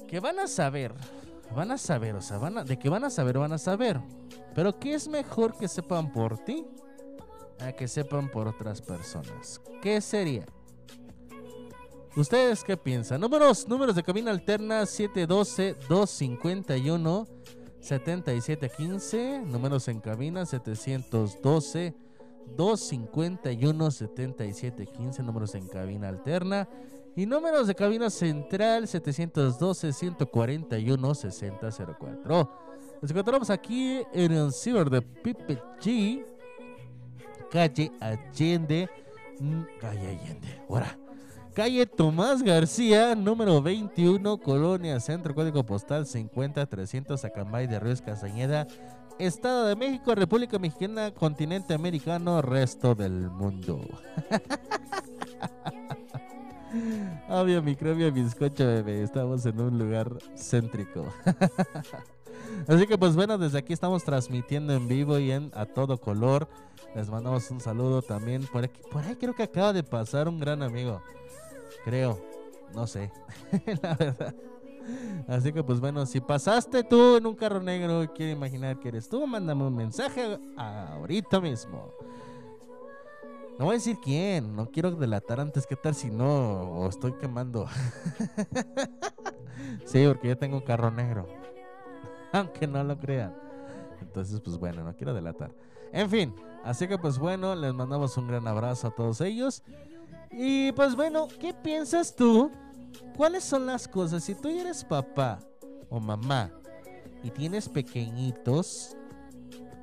[0.08, 0.92] que van a saber?
[1.54, 4.00] Van a saber, o sea, van de que van a saber, van a saber.
[4.54, 6.66] Pero ¿qué es mejor que sepan por ti
[7.66, 9.60] a que sepan por otras personas?
[9.80, 10.46] ¿Qué sería?
[12.16, 13.20] ¿Ustedes qué piensan?
[13.20, 17.26] Números, números de cabina alterna 712 251
[17.80, 21.94] 7715, números en cabina 712
[22.56, 26.68] 251 7715, números en cabina alterna
[27.16, 32.50] y números de cabina central 712 141 6004.
[33.00, 36.24] Nos encontramos aquí en el ciber de Pipe G,
[37.52, 38.88] calle Allende,
[39.38, 40.98] mm, calle Allende, ahora
[41.54, 48.66] Calle Tomás García, número 21, Colonia Centro, código postal 50300, Acambay de Ríos Castañeda,
[49.18, 53.82] Estado de México, República Mexicana, continente americano, resto del mundo.
[57.28, 59.02] Obvio, microbio, bizcocho, bebé.
[59.02, 61.12] Estamos en un lugar céntrico.
[62.66, 66.48] Así que, pues bueno, desde aquí estamos transmitiendo en vivo y en a todo color.
[66.94, 68.46] Les mandamos un saludo también.
[68.46, 71.00] Por aquí, por ahí creo que acaba de pasar un gran amigo.
[71.84, 72.20] Creo.
[72.74, 73.10] No sé.
[73.82, 74.34] la verdad.
[75.28, 78.88] Así que pues bueno, si pasaste tú en un carro negro y quiero imaginar que
[78.88, 81.92] eres tú, mándame un mensaje ahorita mismo.
[83.58, 87.12] No voy a decir quién, no quiero delatar antes que tal si no o estoy
[87.12, 87.66] quemando.
[89.84, 91.28] sí, porque yo tengo un carro negro.
[92.32, 93.34] Aunque no lo crean.
[94.00, 95.54] Entonces, pues bueno, no quiero delatar.
[95.92, 96.34] En fin,
[96.64, 99.62] así que pues bueno, les mandamos un gran abrazo a todos ellos.
[100.30, 102.50] Y pues bueno, ¿qué piensas tú?
[103.16, 104.24] ¿Cuáles son las cosas?
[104.24, 105.38] Si tú eres papá
[105.90, 106.50] o mamá
[107.22, 108.96] y tienes pequeñitos,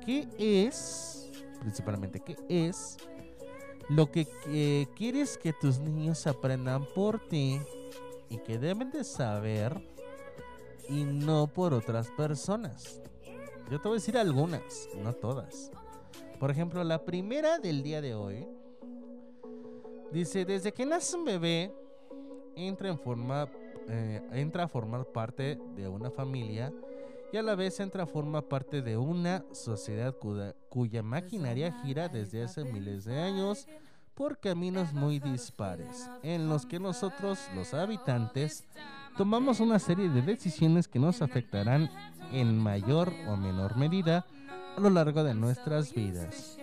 [0.04, 2.96] ¿qué es, principalmente, qué es
[3.88, 4.26] lo que,
[4.96, 7.60] quieres que tus niños aprendan por ti
[8.28, 9.80] y que deben de saber
[10.88, 13.00] y no por otras personas?
[13.70, 15.70] Yo te voy a decir algunas, no todas.
[16.40, 18.48] Por ejemplo, la primera del día de hoy
[20.12, 21.72] Dice, desde que nace un bebé,
[22.56, 23.48] entra, en forma,
[23.88, 26.72] eh, entra a formar parte de una familia
[27.32, 32.08] y a la vez entra a formar parte de una sociedad cuya, cuya maquinaria gira
[32.08, 33.68] desde hace miles de años
[34.14, 38.64] por caminos muy dispares, en los que nosotros, los habitantes,
[39.16, 41.88] tomamos una serie de decisiones que nos afectarán
[42.32, 44.26] en mayor o menor medida
[44.76, 46.58] a lo largo de nuestras vidas.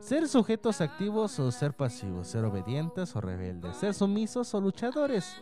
[0.00, 5.36] Ser sujetos activos o ser pasivos, ser obedientes o rebeldes, ser sumisos o luchadores,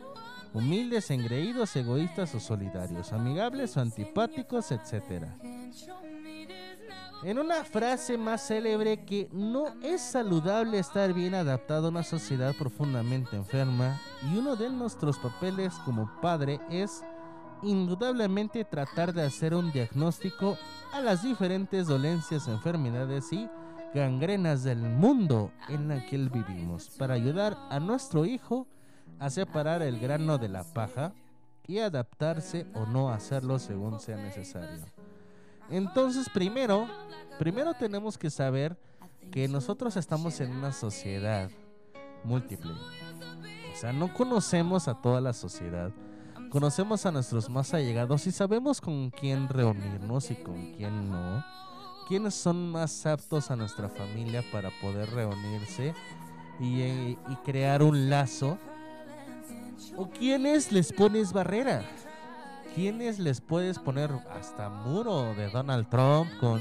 [0.52, 5.24] humildes, engreídos, egoístas o solidarios, amigables o antipáticos, etc.
[7.22, 12.54] En una frase más célebre que no es saludable estar bien adaptado a una sociedad
[12.58, 17.02] profundamente enferma y uno de nuestros papeles como padre es
[17.62, 20.56] indudablemente tratar de hacer un diagnóstico
[20.92, 23.48] a las diferentes dolencias, enfermedades y
[23.94, 28.66] gangrenas del mundo en el que vivimos para ayudar a nuestro hijo
[29.18, 31.12] a separar el grano de la paja
[31.66, 34.84] y adaptarse o no hacerlo según sea necesario.
[35.68, 36.88] Entonces, primero,
[37.38, 38.76] primero tenemos que saber
[39.30, 41.50] que nosotros estamos en una sociedad
[42.24, 42.72] múltiple.
[42.72, 45.92] O sea, no conocemos a toda la sociedad.
[46.50, 51.44] Conocemos a nuestros más allegados y sabemos con quién reunirnos y con quién no.
[52.08, 55.94] Quiénes son más aptos a nuestra familia para poder reunirse
[56.58, 58.58] y, eh, y crear un lazo.
[59.96, 61.82] O quiénes les pones barrera.
[62.74, 66.60] ¿Quiénes les puedes poner hasta muro de Donald Trump con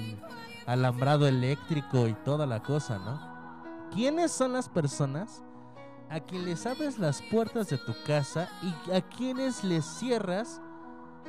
[0.65, 3.89] alambrado eléctrico y toda la cosa, ¿no?
[3.91, 5.43] ¿Quiénes son las personas
[6.09, 10.61] a quien les abres las puertas de tu casa y a quienes les cierras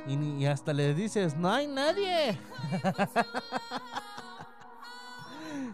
[0.07, 2.39] y, y hasta les dices, no hay nadie?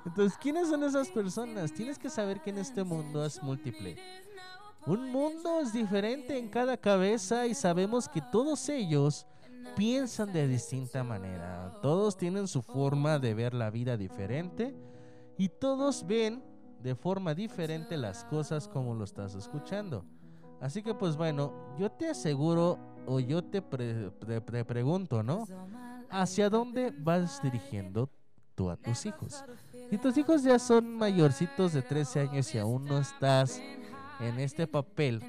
[0.05, 1.74] Entonces, ¿quiénes son esas personas?
[1.74, 3.97] Tienes que saber que en este mundo es múltiple.
[4.86, 9.26] Un mundo es diferente en cada cabeza y sabemos que todos ellos
[9.76, 11.74] piensan de distinta manera.
[11.82, 14.74] Todos tienen su forma de ver la vida diferente
[15.38, 16.41] y todos ven
[16.82, 20.06] de forma diferente las cosas como lo estás escuchando.
[20.62, 25.46] Así que pues bueno, yo te aseguro o yo te, pre- te pregunto, ¿no?
[26.10, 28.10] ¿Hacia dónde vas dirigiendo
[28.56, 29.44] tú a tus hijos?
[29.90, 33.62] Si tus hijos ya son mayorcitos de 13 años y aún no estás
[34.20, 35.22] en este papel,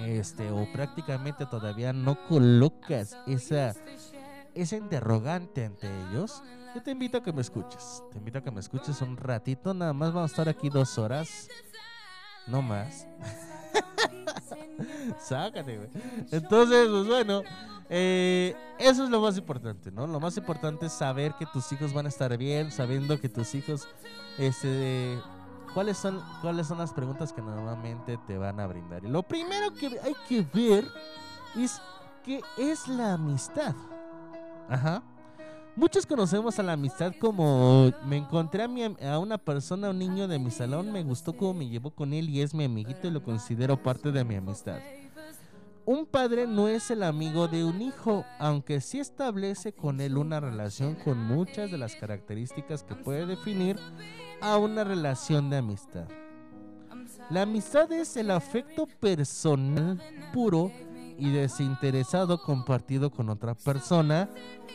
[0.00, 3.74] este, o prácticamente todavía no colocas esa,
[4.54, 6.42] esa interrogante ante ellos,
[6.74, 8.02] yo te invito a que me escuches.
[8.10, 10.98] Te invito a que me escuches un ratito, nada más vamos a estar aquí dos
[10.98, 11.48] horas,
[12.46, 13.06] no más.
[15.18, 15.90] Sácate, güey.
[16.30, 17.42] Entonces, pues bueno,
[17.88, 20.06] eh, eso es lo más importante, ¿no?
[20.06, 23.54] Lo más importante es saber que tus hijos van a estar bien, sabiendo que tus
[23.54, 23.86] hijos,
[24.38, 25.18] este,
[25.74, 29.04] cuáles son, cuáles son las preguntas que normalmente te van a brindar.
[29.04, 30.86] Y lo primero que hay que ver
[31.56, 31.80] es
[32.24, 33.74] qué es la amistad.
[34.68, 35.02] Ajá.
[35.74, 40.38] Muchos conocemos a la amistad como me encontré a, mi una persona, un niño de
[40.38, 43.22] mi salón, me gustó cómo me llevó con él y es mi amiguito y lo
[43.22, 44.80] considero parte de mi amistad.
[45.86, 50.40] Un padre no es el amigo de un hijo, aunque sí establece con él una
[50.40, 53.78] relación con muchas de las características que puede definir
[54.42, 56.06] a una relación de amistad.
[57.30, 60.00] La amistad es el afecto personal
[60.34, 60.70] puro
[61.18, 64.28] y desinteresado compartido con otra persona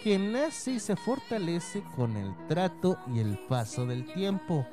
[0.03, 4.65] que nace y se fortalece con el trato y el paso del tiempo.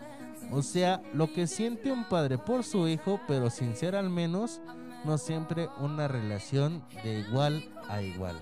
[0.51, 4.61] O sea, lo que siente un padre por su hijo, pero sin ser al menos,
[5.05, 8.37] no siempre una relación de igual a igual.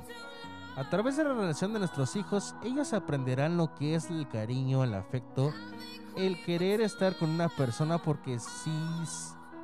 [0.77, 4.85] A través de la relación de nuestros hijos, ellos aprenderán lo que es el cariño,
[4.85, 5.53] el afecto,
[6.17, 8.73] el querer estar con una persona porque sí,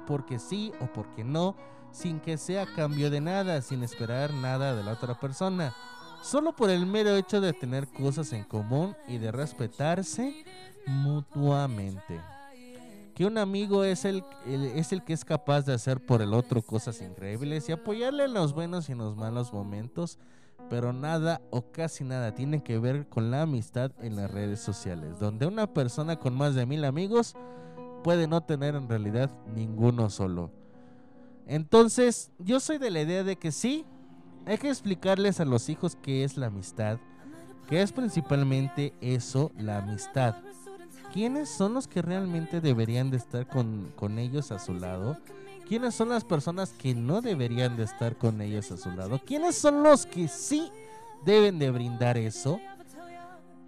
[0.07, 1.57] porque sí o porque no,
[1.93, 5.75] sin que sea cambio de nada, sin esperar nada de la otra persona.
[6.23, 10.45] Solo por el mero hecho de tener cosas en común y de respetarse
[10.87, 12.21] mutuamente.
[13.15, 16.35] Que un amigo es el, el- es el que es capaz de hacer por el
[16.35, 20.19] otro cosas increíbles y apoyarle en los buenos y en los malos momentos,
[20.71, 25.19] pero nada o casi nada tiene que ver con la amistad en las redes sociales,
[25.19, 27.35] donde una persona con más de mil amigos
[28.05, 30.53] puede no tener en realidad ninguno solo.
[31.49, 33.87] Entonces, yo soy de la idea de que sí,
[34.45, 36.99] hay que explicarles a los hijos qué es la amistad,
[37.69, 40.37] que es principalmente eso, la amistad.
[41.11, 45.17] ¿Quiénes son los que realmente deberían de estar con, con ellos a su lado?
[45.67, 49.19] ¿Quiénes son las personas que no deberían de estar con ellos a su lado?
[49.25, 50.71] ¿Quiénes son los que sí
[51.25, 52.61] deben de brindar eso?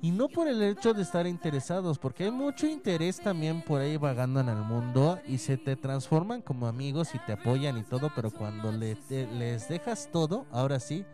[0.02, 3.98] Y no por el hecho de estar interesados, porque hay mucho interés también por ahí
[3.98, 8.10] vagando en el mundo y se te transforman como amigos y te apoyan y todo,
[8.16, 11.04] pero cuando le- te- les dejas todo, ahora sí,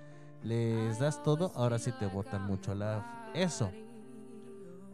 [0.44, 3.72] les das todo, ahora sí te botan mucho la eso.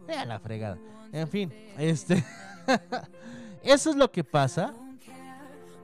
[0.09, 0.79] Eh, a la fregada.
[1.13, 2.25] En fin, este
[3.63, 4.73] eso es lo que pasa.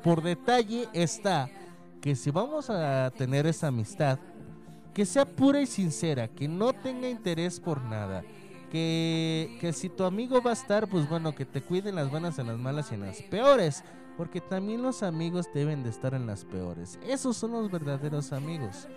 [0.03, 1.51] Por detalle está
[2.01, 4.19] que si vamos a tener esa amistad,
[4.99, 8.25] que sea pura y sincera, que no tenga interés por nada.
[8.73, 12.37] Que, que si tu amigo va a estar, pues bueno, que te cuiden las buenas,
[12.41, 13.85] en las malas y en las peores.
[14.17, 16.99] Porque también los amigos deben de estar en las peores.
[17.07, 18.89] Esos son los verdaderos amigos.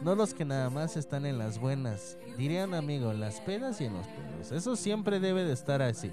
[0.00, 2.16] No los que nada más están en las buenas.
[2.38, 4.52] Diría un amigo, en las penas y en los pedos.
[4.52, 6.10] Eso siempre debe de estar así.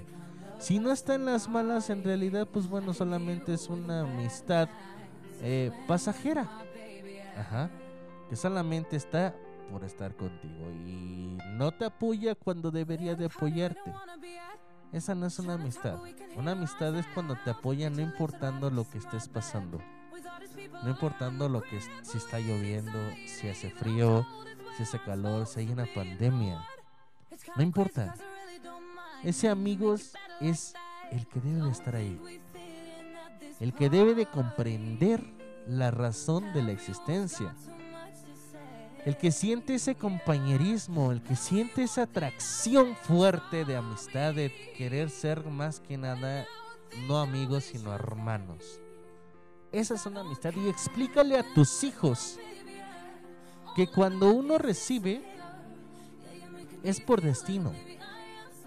[0.58, 4.68] Si no está en las malas, en realidad, pues bueno, solamente es una amistad
[5.40, 6.46] eh, pasajera.
[7.34, 7.70] Ajá.
[8.28, 9.34] Que solamente está
[9.70, 13.92] por estar contigo y no te apoya cuando debería de apoyarte.
[14.92, 15.98] Esa no es una amistad.
[16.36, 19.78] Una amistad es cuando te apoya no importando lo que estés pasando.
[20.82, 24.26] No importando lo que si está lloviendo, si hace frío,
[24.76, 26.64] si hace calor, si hay una pandemia.
[27.56, 28.14] No importa.
[29.22, 30.74] Ese amigo es- es
[31.10, 32.20] el que debe de estar ahí.
[33.60, 35.22] El que debe de comprender
[35.66, 37.54] la razón de la existencia.
[39.04, 45.08] El que siente ese compañerismo, el que siente esa atracción fuerte de amistad, de querer
[45.08, 46.46] ser más que nada
[47.06, 48.80] no amigos, sino hermanos.
[49.72, 52.38] Esa es una amistad y explícale a tus hijos
[53.76, 55.22] que cuando uno recibe
[56.82, 57.72] es por destino.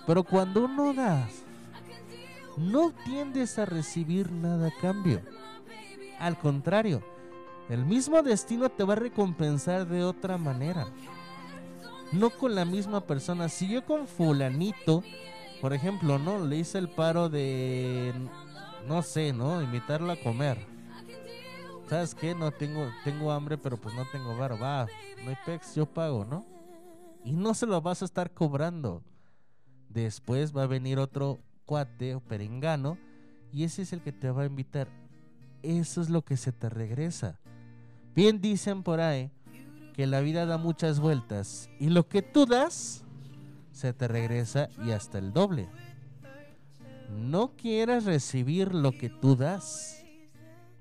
[0.05, 1.27] Pero cuando uno da,
[2.57, 5.21] no tiendes a recibir nada a cambio.
[6.19, 7.03] Al contrario,
[7.71, 10.87] el mismo destino te va a recompensar de otra manera.
[12.11, 13.47] No con la misma persona.
[13.47, 15.03] Si yo con fulanito,
[15.61, 18.13] por ejemplo, no le hice el paro de
[18.89, 19.61] no sé, ¿no?
[19.61, 20.57] Invitarlo a comer.
[21.87, 22.35] ¿Sabes qué?
[22.35, 24.61] No tengo tengo hambre, pero pues no tengo bar.
[24.61, 24.87] Va,
[25.23, 26.45] no hay pex, yo pago, ¿no?
[27.23, 29.01] Y no se lo vas a estar cobrando.
[29.87, 32.97] Después va a venir otro cuate o perengano
[33.53, 34.89] y ese es el que te va a invitar.
[35.63, 37.39] Eso es lo que se te regresa.
[38.15, 39.31] Bien dicen por ahí
[39.93, 43.03] que la vida da muchas vueltas y lo que tú das
[43.71, 45.69] se te regresa y hasta el doble.
[47.09, 50.05] No quieras recibir lo que tú das,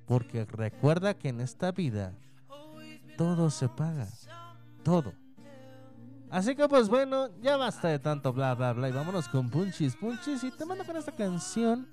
[0.06, 2.14] porque recuerda que en esta vida
[3.16, 4.08] todo se paga,
[4.82, 5.12] todo.
[6.30, 9.96] Así que pues bueno, ya basta de tanto bla bla bla y vámonos con Punchis
[9.96, 11.88] Punchis y te mando con esta canción.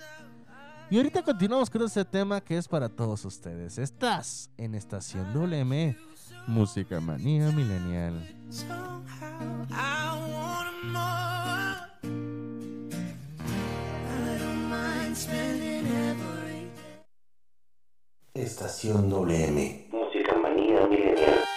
[0.89, 3.77] Y ahorita continuamos con este tema que es para todos ustedes.
[3.77, 5.97] Estás en Estación WM,
[6.47, 8.25] Música Manía Milenial.
[18.33, 19.88] Estación WM.
[19.91, 21.56] Música manía milenial.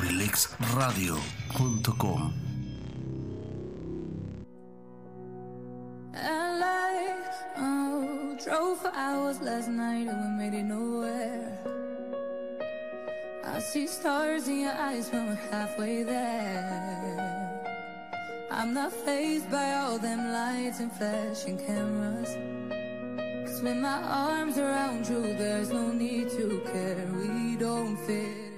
[0.00, 2.32] abrilexradio.com
[6.14, 6.88] LA,
[7.58, 11.58] oh, drove for hours last night and we made it nowhere.
[13.44, 17.60] I see stars in your eyes when we're halfway there.
[18.50, 22.38] I'm not phased by all them lights and flashing cameras.
[23.46, 27.06] Cause with my arms around you, there's no need to care.
[27.14, 28.49] We don't fit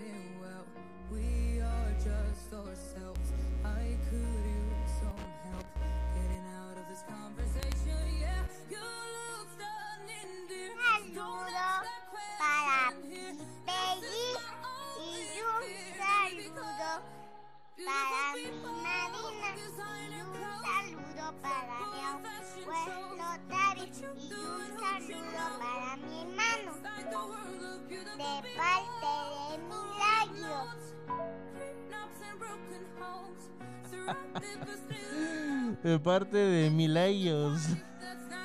[35.82, 37.62] De parte de Milayos.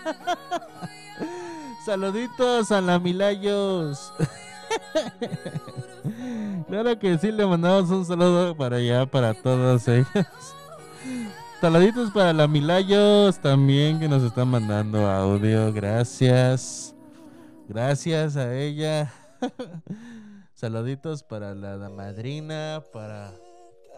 [1.85, 4.13] Saluditos a la Milayos.
[6.67, 10.07] Claro que sí, le mandamos un saludo para allá, para todos ellos.
[11.59, 15.73] Saluditos para la Milayos también que nos están mandando audio.
[15.73, 16.95] Gracias.
[17.67, 19.11] Gracias a ella.
[20.53, 23.33] Saluditos para la madrina, para,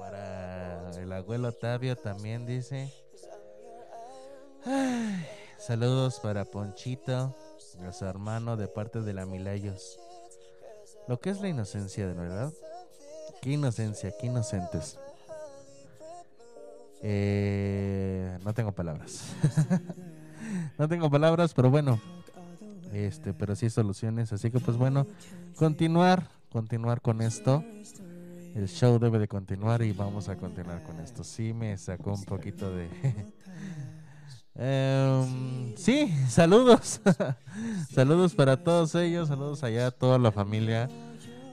[0.09, 2.91] para el abuelo Octavio también dice.
[5.57, 7.35] Saludos para Ponchito,
[7.91, 9.99] su hermano de parte de la Milayos.
[11.07, 12.51] Lo que es la inocencia, de verdad.
[13.41, 14.97] Qué inocencia, qué inocentes.
[17.01, 19.33] Eh, no tengo palabras.
[20.77, 22.01] no tengo palabras, pero bueno.
[22.91, 24.33] Este, pero sí soluciones.
[24.33, 25.07] Así que pues bueno,
[25.55, 27.63] continuar, continuar con esto.
[28.59, 31.23] El show debe de continuar y vamos a continuar con esto.
[31.23, 32.89] Sí, me sacó un poquito de...
[34.61, 36.99] Em, sí, saludos.
[37.93, 40.89] saludos para todos ellos, saludos allá a toda la familia.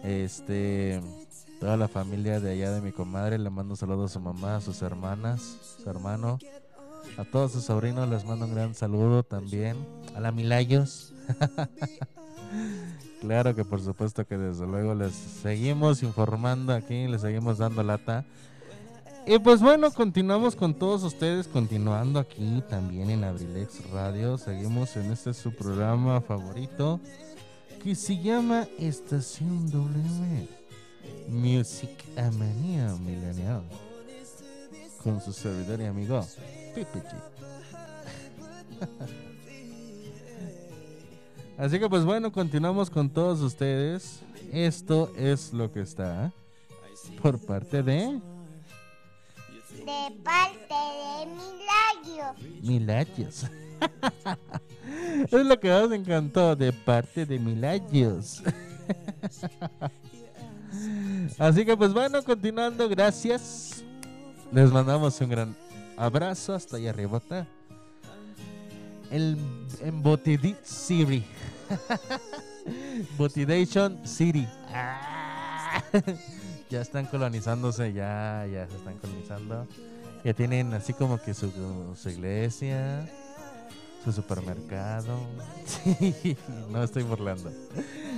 [0.02, 1.00] Este,
[1.60, 3.38] toda la familia de allá de mi comadre.
[3.38, 6.40] Le mando saludos a su mamá, a sus hermanas, su hermano.
[7.18, 9.76] A todos sus sobrinos les mando un gran saludo también.
[10.16, 11.14] A la Milayos.
[13.20, 18.24] claro que por supuesto que desde luego les seguimos informando aquí, les seguimos dando lata.
[19.26, 24.38] Y pues bueno, continuamos con todos ustedes, continuando aquí también en Abrilex Radio.
[24.38, 27.00] Seguimos en este su programa favorito
[27.82, 30.48] que se llama Estación W
[31.28, 33.62] Music Amanía Millennial.
[35.02, 36.24] Con su servidor y amigo
[36.74, 37.14] Pipi G.
[41.58, 44.20] Así que pues bueno, continuamos con todos ustedes.
[44.52, 46.30] Esto es lo que está
[47.22, 48.20] por parte de
[49.84, 52.62] De parte de Milagros.
[52.62, 53.46] Milagros.
[55.30, 58.42] es lo que más me encantó de parte de Milagros.
[61.38, 63.82] Así que pues bueno, continuando, gracias.
[64.52, 65.56] Les mandamos un gran
[65.96, 67.20] abrazo hasta allá arriba.
[69.10, 69.36] El
[69.80, 71.24] Embotidi City.
[73.18, 74.46] Botidation City.
[74.68, 75.82] Ah.
[76.70, 79.66] ya están colonizándose, ya, ya se están colonizando.
[80.24, 81.52] Ya tienen así como que su,
[81.96, 83.08] su iglesia,
[84.04, 85.20] su supermercado.
[86.70, 87.52] No estoy burlando.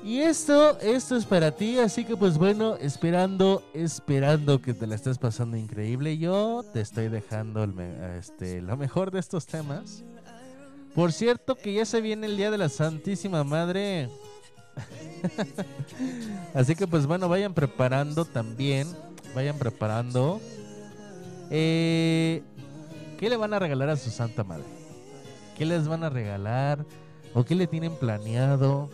[0.05, 4.95] Y esto, esto es para ti, así que pues bueno, esperando, esperando que te la
[4.95, 6.17] estés pasando increíble.
[6.17, 7.65] Yo te estoy dejando
[8.17, 10.03] este, lo mejor de estos temas.
[10.93, 14.09] Por cierto que ya se viene el Día de la Santísima Madre.
[16.53, 18.87] así que pues bueno, vayan preparando también,
[19.35, 20.41] vayan preparando.
[21.49, 22.41] Eh,
[23.19, 24.65] ¿Qué le van a regalar a su Santa Madre?
[25.57, 26.85] ¿Qué les van a regalar?
[27.33, 28.89] ¿O qué le tienen planeado?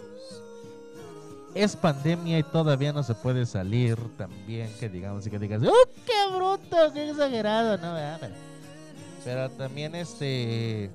[1.54, 5.90] es pandemia y todavía no se puede salir también, que digamos y que digas, ¡oh,
[6.06, 7.78] qué bruto, qué exagerado!
[7.78, 8.36] No, pero,
[9.24, 10.92] pero también este,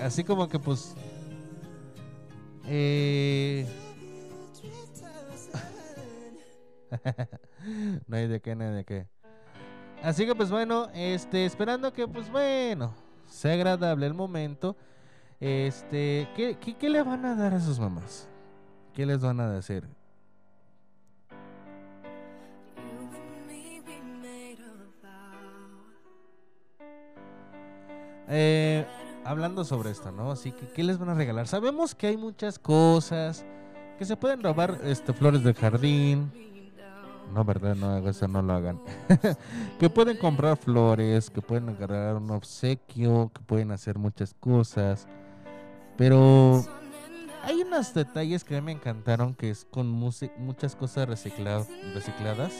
[0.00, 0.94] así como que pues,
[2.66, 3.66] eh,
[8.06, 9.06] no hay de qué, no hay de qué.
[10.02, 12.94] Así que pues bueno, este, esperando que pues bueno,
[13.26, 14.76] sea agradable el momento.
[15.40, 18.28] Este, ¿qué, qué, le van a dar a sus mamás?
[18.94, 19.88] ¿Qué les van a decir?
[28.28, 28.86] Eh,
[29.24, 30.30] hablando sobre esto, ¿no?
[30.30, 31.48] Así que, ¿qué les van a regalar?
[31.48, 33.44] Sabemos que hay muchas cosas
[33.98, 36.30] que se pueden robar, este, flores del jardín.
[37.32, 38.80] No, verdad, no, eso no lo hagan.
[39.80, 45.06] que pueden comprar flores, que pueden agarrar un obsequio, que pueden hacer muchas cosas.
[45.96, 46.64] Pero
[47.42, 52.52] hay unos detalles que me encantaron, que es con muchas cosas recicla- recicladas.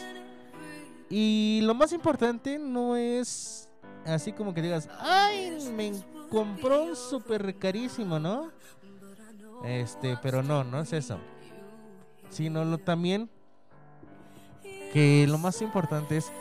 [1.11, 3.69] Y lo más importante no es
[4.07, 5.93] así como que digas, ay, me
[6.31, 8.51] compró un súper carísimo, ¿no?
[9.65, 11.19] Este, pero no, no es eso.
[12.31, 13.29] Sino lo también
[14.93, 16.33] que lo más importante es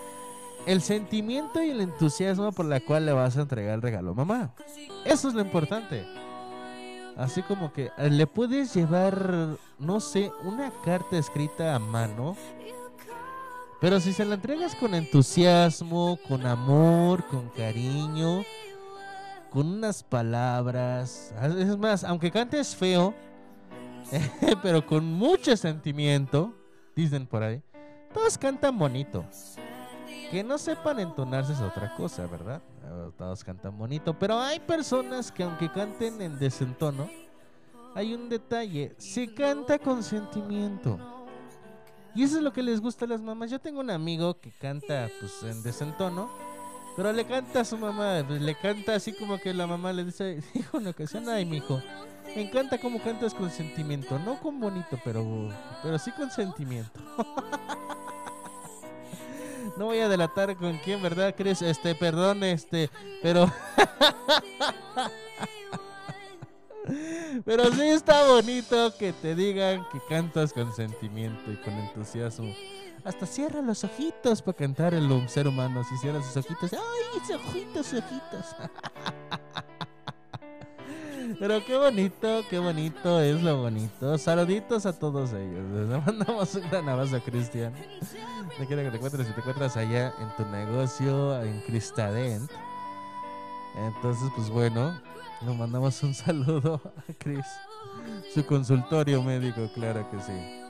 [0.65, 4.53] el sentimiento y el entusiasmo por la cual le vas a entregar el regalo mamá.
[5.05, 6.05] Eso es lo importante.
[7.17, 12.35] Así como que eh, le puedes llevar, no sé, una carta escrita a mano.
[13.79, 18.43] Pero si se la entregas con entusiasmo, con amor, con cariño,
[19.49, 21.33] con unas palabras.
[21.39, 23.13] ah, Es más, aunque cantes feo,
[24.61, 26.53] pero con mucho sentimiento,
[26.95, 27.61] dicen por ahí,
[28.13, 29.25] todos cantan bonito.
[30.29, 32.61] Que no sepan entonarse es otra cosa, ¿verdad?
[32.83, 37.09] Eh, Todos cantan bonito, pero hay personas que aunque canten en desentono,
[37.95, 40.97] hay un detalle, se canta con sentimiento.
[42.15, 43.51] Y eso es lo que les gusta a las mamás.
[43.51, 46.29] Yo tengo un amigo que canta pues en desentono,
[46.95, 50.05] pero le canta a su mamá, pues, le canta así como que la mamá le
[50.05, 51.81] dice, hijo, en ocasión, ay, mijo,
[52.35, 55.49] me encanta cómo cantas con sentimiento, no con bonito, pero,
[55.83, 56.99] pero sí con sentimiento.
[59.77, 61.61] No voy a delatar con quién, ¿verdad, Chris?
[61.61, 62.89] Este, perdón, este,
[63.21, 63.51] pero...
[67.45, 72.53] Pero sí está bonito que te digan que cantas con sentimiento y con entusiasmo.
[73.03, 75.83] Hasta cierra los ojitos para cantar el ser humano.
[75.83, 78.55] Si cierra sus ojitos, ¡ay, sus ojitos, sus ojitos!
[81.39, 84.17] Pero qué bonito, qué bonito es lo bonito.
[84.17, 85.63] Saluditos a todos ellos.
[85.71, 87.73] Les mandamos un gran abrazo a Cristian.
[88.59, 92.49] No quiero que te encuentres si te encuentras allá en tu negocio, en Cristadent.
[93.75, 94.99] Entonces, pues bueno,
[95.45, 97.45] le mandamos un saludo a Chris.
[98.33, 100.61] Su consultorio médico, claro que sí.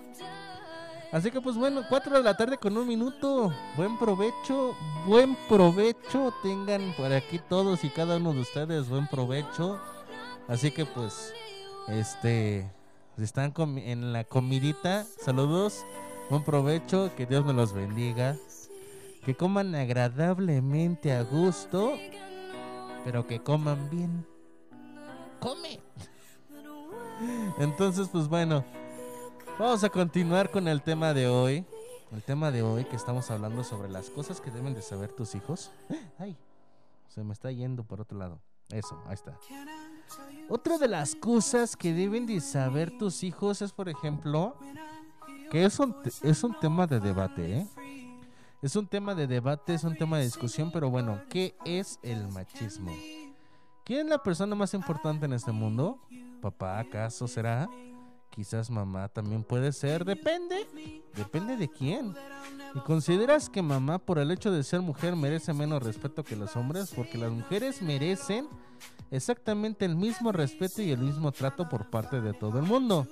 [1.12, 3.54] Así que pues bueno, 4 de la tarde con un minuto.
[3.76, 6.34] Buen provecho, buen provecho.
[6.42, 9.80] Tengan por aquí todos y cada uno de ustedes buen provecho.
[10.48, 11.34] Así que pues,
[11.88, 12.70] este,
[13.18, 15.86] están en la comidita, saludos,
[16.30, 18.36] buen provecho, que Dios me los bendiga.
[19.26, 21.94] Que coman agradablemente a gusto,
[23.06, 24.26] pero que coman bien.
[25.40, 25.80] Come.
[27.60, 28.66] Entonces, pues bueno,
[29.60, 31.66] vamos a continuar con el tema de hoy.
[32.12, 35.36] El tema de hoy que estamos hablando sobre las cosas que deben de saber tus
[35.36, 35.72] hijos.
[36.18, 36.36] Ay,
[37.08, 38.42] se me está yendo por otro lado.
[38.70, 39.38] Eso, ahí está.
[40.50, 44.56] Otra de las cosas que deben de saber tus hijos es, por ejemplo,
[45.50, 47.68] que es un, es un tema de debate, ¿eh?
[48.62, 52.28] Es un tema de debate, es un tema de discusión, pero bueno, ¿qué es el
[52.28, 52.92] machismo?
[53.84, 56.00] ¿Quién es la persona más importante en este mundo?
[56.42, 57.68] ¿Papá acaso será?
[58.30, 60.68] Quizás mamá también puede ser, depende,
[61.16, 62.16] depende de quién.
[62.76, 66.56] ¿Y consideras que mamá por el hecho de ser mujer merece menos respeto que los
[66.56, 66.94] hombres?
[66.96, 68.48] Porque las mujeres merecen
[69.12, 73.08] exactamente el mismo respeto y el mismo trato por parte de todo el mundo.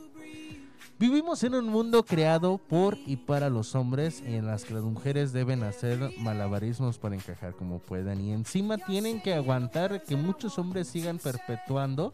[0.97, 5.31] Vivimos en un mundo creado por y para los hombres en las que las mujeres
[5.31, 10.89] deben hacer malabarismos para encajar como puedan y encima tienen que aguantar que muchos hombres
[10.89, 12.13] sigan perpetuando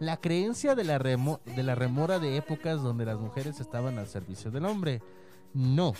[0.00, 4.08] la creencia de la, remo- de la remora de épocas donde las mujeres estaban al
[4.08, 5.02] servicio del hombre.
[5.54, 5.94] No,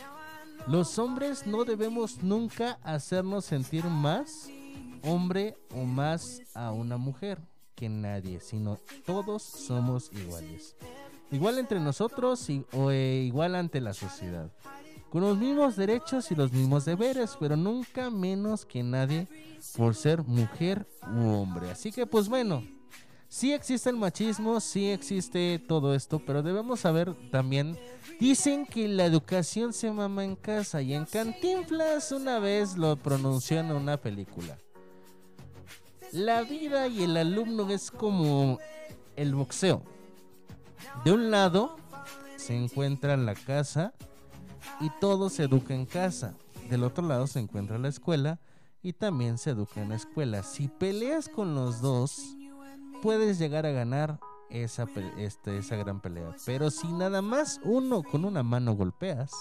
[0.66, 4.51] los hombres no debemos nunca hacernos sentir más
[5.03, 7.40] hombre o más a una mujer
[7.74, 10.74] que nadie, sino todos somos iguales.
[11.30, 14.51] Igual entre nosotros y, o eh, igual ante la sociedad.
[15.11, 19.28] Con los mismos derechos y los mismos deberes, pero nunca menos que nadie
[19.76, 21.70] por ser mujer u hombre.
[21.70, 22.62] Así que pues bueno,
[23.28, 27.78] sí existe el machismo, sí existe todo esto, pero debemos saber también,
[28.20, 33.61] dicen que la educación se mama en casa y en Cantinflas una vez lo pronunció
[33.61, 34.59] en una película.
[36.12, 38.59] La vida y el alumno es como
[39.16, 39.82] el boxeo.
[41.04, 41.76] De un lado
[42.36, 43.92] se encuentra la casa
[44.80, 46.34] y todo se educa en casa.
[46.70, 48.40] Del otro lado se encuentra la escuela
[48.82, 50.42] y también se educa en la escuela.
[50.42, 52.36] Si peleas con los dos,
[53.02, 54.18] puedes llegar a ganar
[54.50, 54.86] esa,
[55.18, 56.34] este, esa gran pelea.
[56.44, 59.32] Pero si nada más uno con una mano golpeas,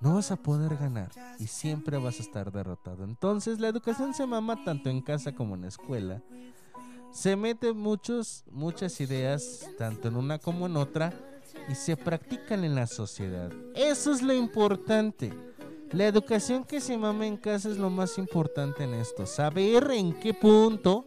[0.00, 3.04] no vas a poder ganar y siempre vas a estar derrotado.
[3.04, 6.22] Entonces la educación se mama tanto en casa como en la escuela.
[7.12, 11.12] Se mete muchos, muchas ideas, tanto en una como en otra,
[11.68, 13.50] y se practican en la sociedad.
[13.74, 15.32] Eso es lo importante.
[15.92, 19.24] La educación que se mama en casa es lo más importante en esto.
[19.24, 21.06] Saber en qué punto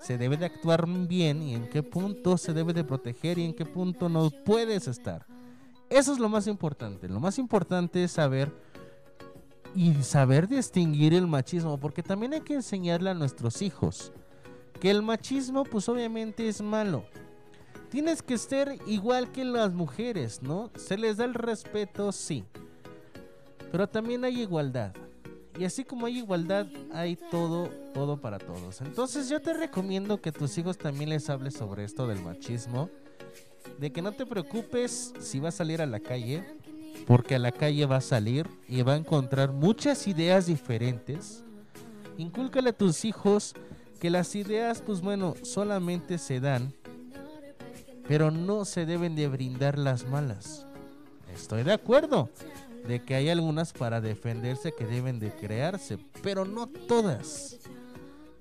[0.00, 3.54] se debe de actuar bien y en qué punto se debe de proteger y en
[3.54, 5.26] qué punto no puedes estar.
[5.90, 7.08] Eso es lo más importante.
[7.08, 8.50] Lo más importante es saber
[9.74, 14.12] y saber distinguir el machismo, porque también hay que enseñarle a nuestros hijos
[14.80, 17.04] que el machismo pues obviamente es malo.
[17.90, 20.70] Tienes que ser igual que las mujeres, ¿no?
[20.76, 22.44] Se les da el respeto, sí.
[23.70, 24.94] Pero también hay igualdad.
[25.58, 28.80] Y así como hay igualdad, hay todo, todo para todos.
[28.80, 32.88] Entonces yo te recomiendo que tus hijos también les hables sobre esto del machismo.
[33.78, 36.44] De que no te preocupes si va a salir a la calle,
[37.06, 41.44] porque a la calle va a salir y va a encontrar muchas ideas diferentes.
[42.18, 43.54] Incúlcale a tus hijos
[43.98, 46.72] que las ideas, pues bueno, solamente se dan,
[48.08, 50.66] pero no se deben de brindar las malas.
[51.32, 52.28] Estoy de acuerdo
[52.86, 57.58] de que hay algunas para defenderse que deben de crearse, pero no todas.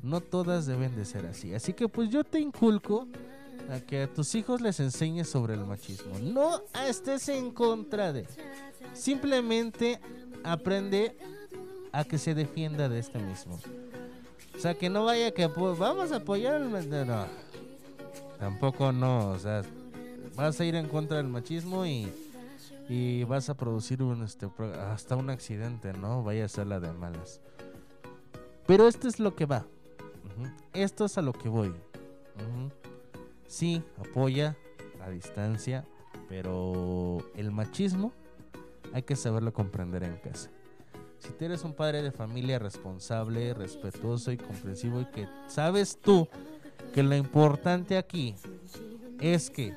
[0.01, 1.53] No todas deben de ser así.
[1.53, 3.07] Así que pues yo te inculco
[3.71, 6.17] a que a tus hijos les enseñes sobre el machismo.
[6.19, 8.25] No estés en contra de.
[8.93, 9.99] Simplemente
[10.43, 11.15] aprende
[11.91, 13.59] a que se defienda de este mismo.
[14.55, 17.25] O sea, que no vaya que vamos a apoyar al no.
[18.39, 19.63] Tampoco no, o sea,
[20.35, 22.11] vas a ir en contra del machismo y,
[22.87, 24.47] y vas a producir un este
[24.91, 26.23] hasta un accidente, ¿no?
[26.23, 27.41] Vaya a ser la de malas.
[28.65, 29.65] Pero esto es lo que va.
[30.73, 31.69] Esto es a lo que voy.
[31.69, 32.71] Ujú.
[33.49, 34.55] Sí, apoya
[35.01, 35.83] a distancia,
[36.29, 38.13] pero el machismo
[38.93, 40.51] hay que saberlo comprender en casa.
[41.17, 46.29] Si tú eres un padre de familia responsable, respetuoso y comprensivo y que sabes tú
[46.93, 48.35] que lo importante aquí
[49.19, 49.73] es que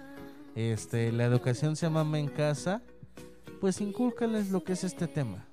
[0.55, 2.83] este, la educación se mama en casa,
[3.59, 5.47] pues incúlcales lo que es este tema.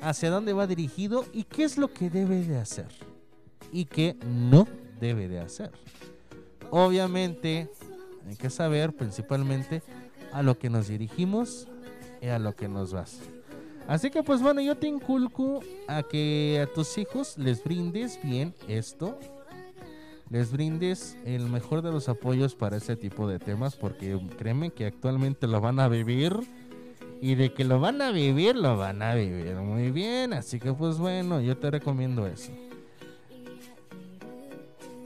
[0.00, 2.88] Hacia dónde va dirigido y qué es lo que debe de hacer
[3.70, 4.66] y qué no
[4.98, 5.72] debe de hacer.
[6.70, 7.68] Obviamente
[8.26, 9.82] hay que saber principalmente
[10.32, 11.68] a lo que nos dirigimos
[12.20, 13.20] y a lo que nos vas.
[13.86, 18.54] Así que pues bueno, yo te inculco a que a tus hijos les brindes bien
[18.66, 19.18] esto.
[20.28, 24.86] Les brindes el mejor de los apoyos para ese tipo de temas porque créeme que
[24.86, 26.36] actualmente lo van a vivir
[27.20, 30.32] y de que lo van a vivir, lo van a vivir muy bien.
[30.32, 32.50] Así que pues bueno, yo te recomiendo eso.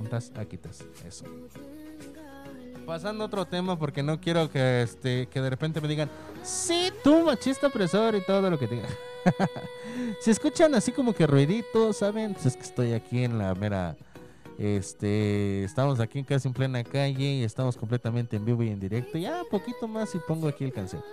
[0.01, 0.33] ¿Cuántas?
[0.37, 0.83] Aquí estás.
[1.07, 1.27] Eso.
[2.87, 6.09] Pasando a otro tema porque no quiero que este que de repente me digan,
[6.43, 8.89] sí, tú machista opresor y todo lo que diga.
[10.21, 12.33] si escuchan así como que ruiditos, ¿saben?
[12.33, 13.95] Pues es que estoy aquí en la mera
[14.57, 19.19] este, estamos aquí casi en plena calle y estamos completamente en vivo y en directo.
[19.19, 21.05] Ya poquito más y pongo aquí el canción.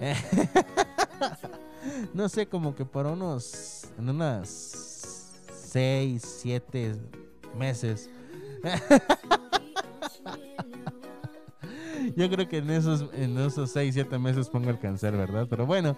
[2.12, 4.50] no sé, como que para unos en unas
[5.72, 6.94] 6, 7
[7.56, 8.10] meses.
[12.16, 15.46] Yo creo que en esos en esos 6, 7 meses pongo el cáncer, ¿verdad?
[15.48, 15.96] Pero bueno,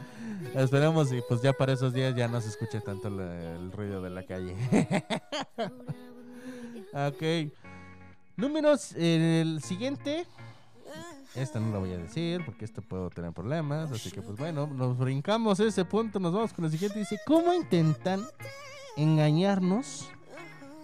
[0.54, 4.10] esperemos y pues ya para esos días ya no se escuche tanto el ruido de
[4.10, 4.54] la calle.
[6.92, 7.52] ok.
[8.36, 10.26] Números, el siguiente.
[11.34, 13.92] Esta no la voy a decir porque este puedo tener problemas.
[13.92, 16.18] Así que pues bueno, nos brincamos ese punto.
[16.18, 16.98] Nos vamos con el siguiente.
[16.98, 18.26] Dice, ¿cómo intentan
[18.96, 20.10] engañarnos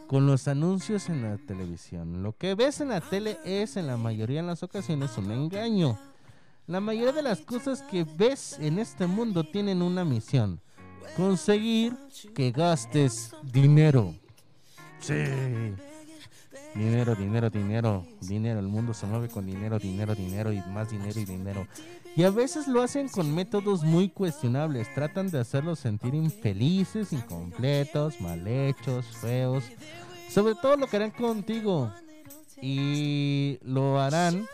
[0.07, 2.23] con los anuncios en la televisión.
[2.23, 5.99] Lo que ves en la tele es en la mayoría de las ocasiones un engaño.
[6.67, 10.61] La mayoría de las cosas que ves en este mundo tienen una misión.
[11.17, 11.95] Conseguir
[12.35, 14.15] que gastes dinero.
[15.01, 15.25] Sí.
[16.77, 18.61] Dinero, dinero, dinero, dinero.
[18.61, 21.67] El mundo se mueve con dinero, dinero, dinero y más dinero y dinero.
[22.15, 24.93] Y a veces lo hacen con métodos muy cuestionables.
[24.95, 29.65] Tratan de hacerlos sentir infelices, incompletos, mal hechos, feos.
[30.29, 31.91] Sobre todo lo que harán contigo.
[32.61, 34.47] Y lo harán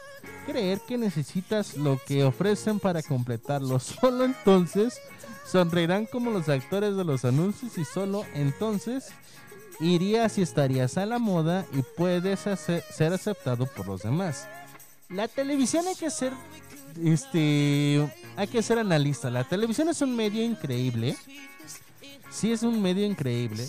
[0.46, 3.78] creer que necesitas lo que ofrecen para completarlo.
[3.80, 5.00] Solo entonces
[5.44, 9.12] sonreirán como los actores de los anuncios y solo entonces
[9.80, 14.48] irías y estarías a la moda y puedes ser aceptado por los demás.
[15.08, 16.32] La televisión hay que ser
[17.02, 19.30] este hay que ser analista.
[19.30, 21.16] La televisión es un medio increíble.
[22.30, 23.66] Sí es un medio increíble.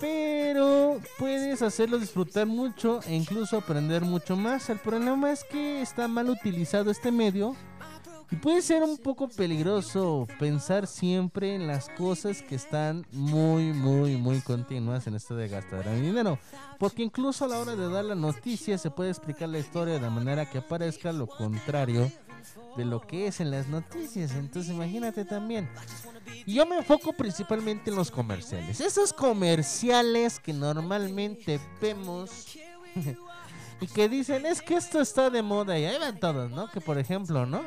[0.00, 4.70] Pero puedes hacerlo disfrutar mucho e incluso aprender mucho más.
[4.70, 7.54] El problema es que está mal utilizado este medio
[8.30, 14.16] y puede ser un poco peligroso pensar siempre en las cosas que están muy, muy,
[14.16, 16.38] muy continuas en esto de gastar dinero.
[16.78, 20.10] Porque incluso a la hora de dar la noticia se puede explicar la historia de
[20.10, 22.10] manera que parezca lo contrario
[22.76, 24.30] de lo que es en las noticias.
[24.32, 25.68] Entonces imagínate también.
[26.46, 28.80] Yo me enfoco principalmente en los comerciales.
[28.80, 32.56] Esos comerciales que normalmente vemos
[33.80, 36.70] y que dicen es que esto está de moda y ahí van todos, ¿no?
[36.70, 37.62] Que por ejemplo, ¿no?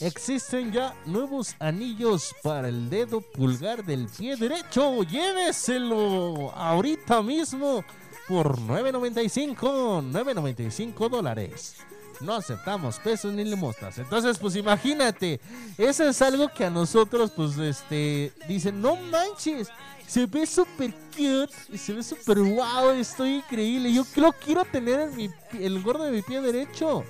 [0.00, 5.02] Existen ya nuevos anillos para el dedo pulgar del pie derecho.
[5.02, 7.84] Lléveselo ahorita mismo
[8.28, 11.76] por 9.95, 9.95 dólares.
[12.20, 13.98] No aceptamos pesos ni limosnas.
[13.98, 15.40] Entonces, pues imagínate,
[15.76, 19.68] eso es algo que a nosotros, pues, este, dicen, no manches,
[20.06, 23.92] se ve súper cute, se ve súper wow, estoy increíble.
[23.92, 27.04] Yo lo quiero tener en mi, el gordo de mi pie derecho.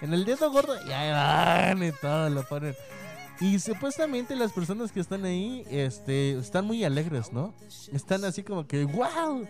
[0.00, 2.74] En el dedo gordo, y ahí van y todo lo ponen.
[3.40, 7.54] Y supuestamente las personas que están ahí, este, están muy alegres, ¿no?
[7.92, 9.46] Están así como que, wow,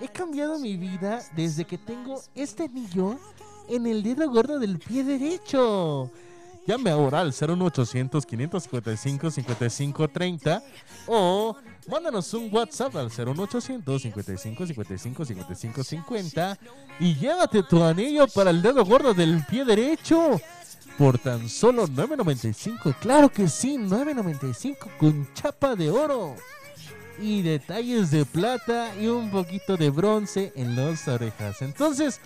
[0.00, 3.18] he cambiado mi vida desde que tengo este anillo
[3.68, 6.10] en el dedo gordo del pie derecho.
[6.66, 10.62] Llame ahora al 01800 555 5530
[11.06, 11.56] o
[11.88, 16.58] mándanos un WhatsApp al 01800 55 55 55 50
[17.00, 20.40] y llévate tu anillo para el dedo gordo del pie derecho
[20.98, 22.94] por tan solo 9.95.
[23.00, 26.34] Claro que sí, 9.95 con chapa de oro
[27.18, 31.62] y detalles de plata y un poquito de bronce en las orejas.
[31.62, 32.20] Entonces,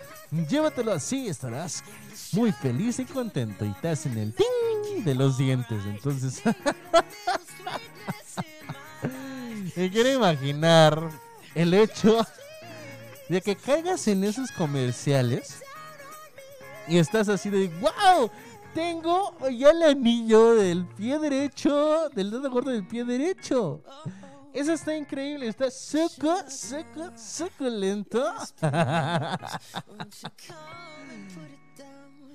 [0.49, 1.83] llévatelo así, estarás
[2.33, 5.85] muy feliz y contento y te hacen el ting de los dientes.
[5.87, 6.43] Entonces,
[9.77, 11.11] me quiero imaginar
[11.55, 12.27] el hecho
[13.29, 15.63] de que caigas en esos comerciales
[16.89, 18.31] y estás así de wow.
[18.75, 23.83] Tengo ya el anillo del pie derecho, del dedo gordo del pie derecho.
[24.53, 28.33] Eso está increíble, está suco, suco, suculento.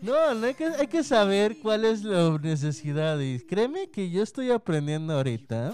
[0.02, 3.18] No, no hay que, hay que saber cuál es la necesidad.
[3.48, 5.74] Créeme que yo estoy aprendiendo ahorita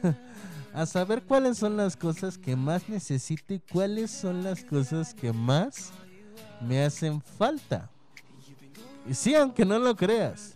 [0.74, 5.32] a saber cuáles son las cosas que más necesito y cuáles son las cosas que
[5.32, 5.92] más
[6.60, 7.90] me hacen falta.
[9.08, 10.54] Y sí, aunque no lo creas.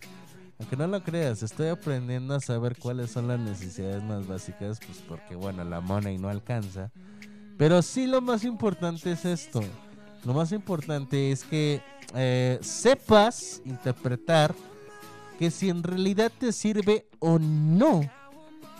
[0.59, 4.97] Aunque no lo creas, estoy aprendiendo a saber cuáles son las necesidades más básicas, pues
[5.07, 6.91] porque bueno, la money no alcanza.
[7.57, 9.61] Pero sí lo más importante es esto.
[10.25, 11.81] Lo más importante es que
[12.15, 14.55] eh, sepas interpretar
[15.37, 18.01] que si en realidad te sirve o no.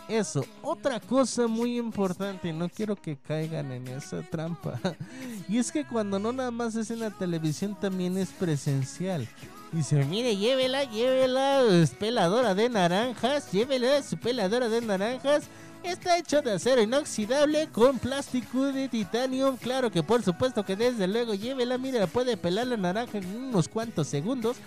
[0.07, 4.79] Eso, otra cosa muy importante, no quiero que caigan en esa trampa.
[5.49, 9.27] Y es que cuando no nada más es en la televisión, también es presencial.
[9.71, 15.43] Dice, mire, llévela, llévela, es peladora de naranjas, llévela su peladora de naranjas.
[15.83, 19.57] Está hecho de acero inoxidable con plástico de titanio.
[19.57, 23.67] Claro que por supuesto que desde luego llévela, mire, puede pelar la naranja en unos
[23.67, 24.57] cuantos segundos.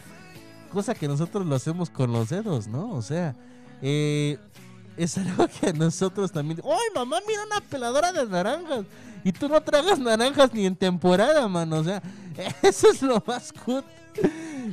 [0.71, 2.93] Cosa que nosotros lo hacemos con los dedos, ¿no?
[2.93, 3.35] O sea,
[3.83, 4.39] eh,
[5.05, 6.61] es algo que nosotros también...
[6.65, 8.85] ¡Ay, mamá, mira una peladora de naranjas!
[9.25, 11.79] Y tú no tragas naranjas ni en temporada, mano.
[11.79, 12.03] O sea,
[12.63, 13.85] eso es lo más cool.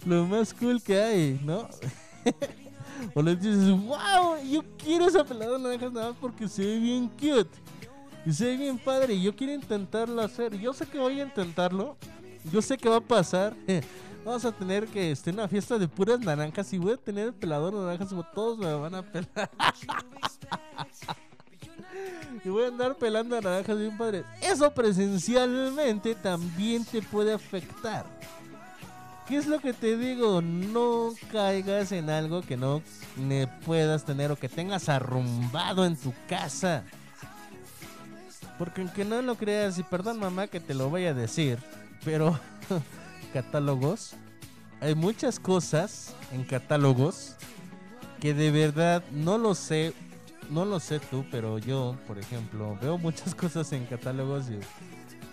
[0.05, 1.69] Lo más cool que hay, ¿no?
[3.13, 6.79] o le dices, wow, yo quiero esa peladora de naranjas nada más porque se ve
[6.79, 7.49] bien cute.
[8.25, 9.13] Y se ve bien padre.
[9.13, 10.57] Y yo quiero intentarlo hacer.
[10.59, 11.95] Yo sé que voy a intentarlo.
[12.51, 13.55] Yo sé que va a pasar.
[14.27, 16.73] Vamos a tener que este, una fiesta de puras naranjas.
[16.73, 18.09] Y voy a tener el pelador de naranjas.
[18.09, 19.49] como Todos me van a pelar.
[22.43, 24.25] y voy a andar pelando naranjas bien padre.
[24.41, 28.05] Eso presencialmente también te puede afectar.
[29.29, 30.41] ¿Qué es lo que te digo?
[30.41, 32.81] No caigas en algo que no
[33.15, 36.83] ne- puedas tener o que tengas arrumbado en tu casa.
[38.59, 41.59] Porque aunque no lo creas, y perdón mamá que te lo voy a decir,
[42.03, 42.37] pero
[43.27, 44.13] catálogos,
[44.79, 47.35] hay muchas cosas en catálogos
[48.19, 49.93] que de verdad no lo sé,
[50.49, 54.59] no lo sé tú, pero yo, por ejemplo, veo muchas cosas en catálogos y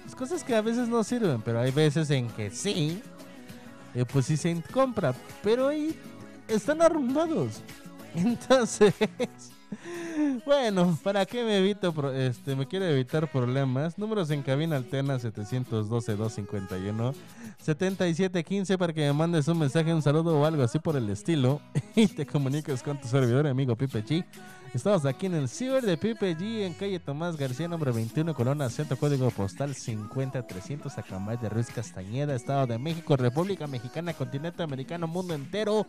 [0.03, 3.03] pues, cosas que a veces no sirven, pero hay veces en que sí,
[3.95, 5.99] eh, pues sí se compra, pero ahí
[6.49, 7.63] están arrumbados.
[8.15, 8.95] Entonces,
[10.47, 13.99] bueno, ¿para qué me evito, este, me quiero evitar problemas?
[13.99, 17.15] Números en cabina alterna 712-251,
[17.59, 21.61] 7715 para que me mandes un mensaje, un saludo o algo así por el estilo
[21.95, 24.25] y te comuniques con tu servidor amigo Pipe G.
[24.75, 28.69] Estamos aquí en el ciber de Pipe G en calle Tomás García, número 21, Corona
[28.69, 35.07] Centro, código postal 50300, Acambay de Ruiz Castañeda, Estado de México, República Mexicana, continente americano,
[35.07, 35.87] mundo entero.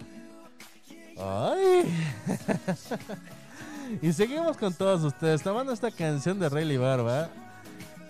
[1.17, 1.91] Ay.
[4.01, 7.29] y seguimos con todos ustedes, tomando esta canción de Rayleigh Barba.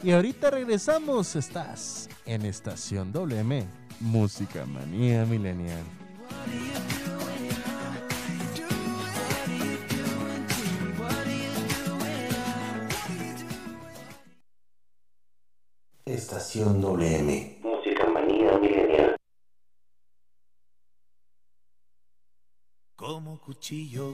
[0.03, 3.65] Y ahorita regresamos, estás en Estación WM,
[3.99, 5.83] Música Manía Millennial.
[16.05, 17.59] Estación WM.
[17.63, 19.15] Música manía milenial.
[22.95, 24.13] como cuchillo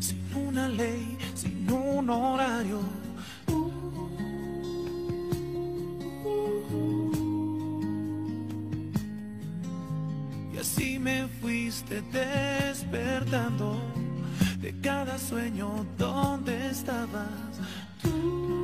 [0.00, 2.80] sin una ley, sin un horario.
[10.52, 13.80] Y así me fuiste despertando
[14.60, 17.28] de cada sueño donde estabas
[18.02, 18.63] y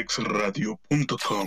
[0.00, 1.46] abrilexradio.com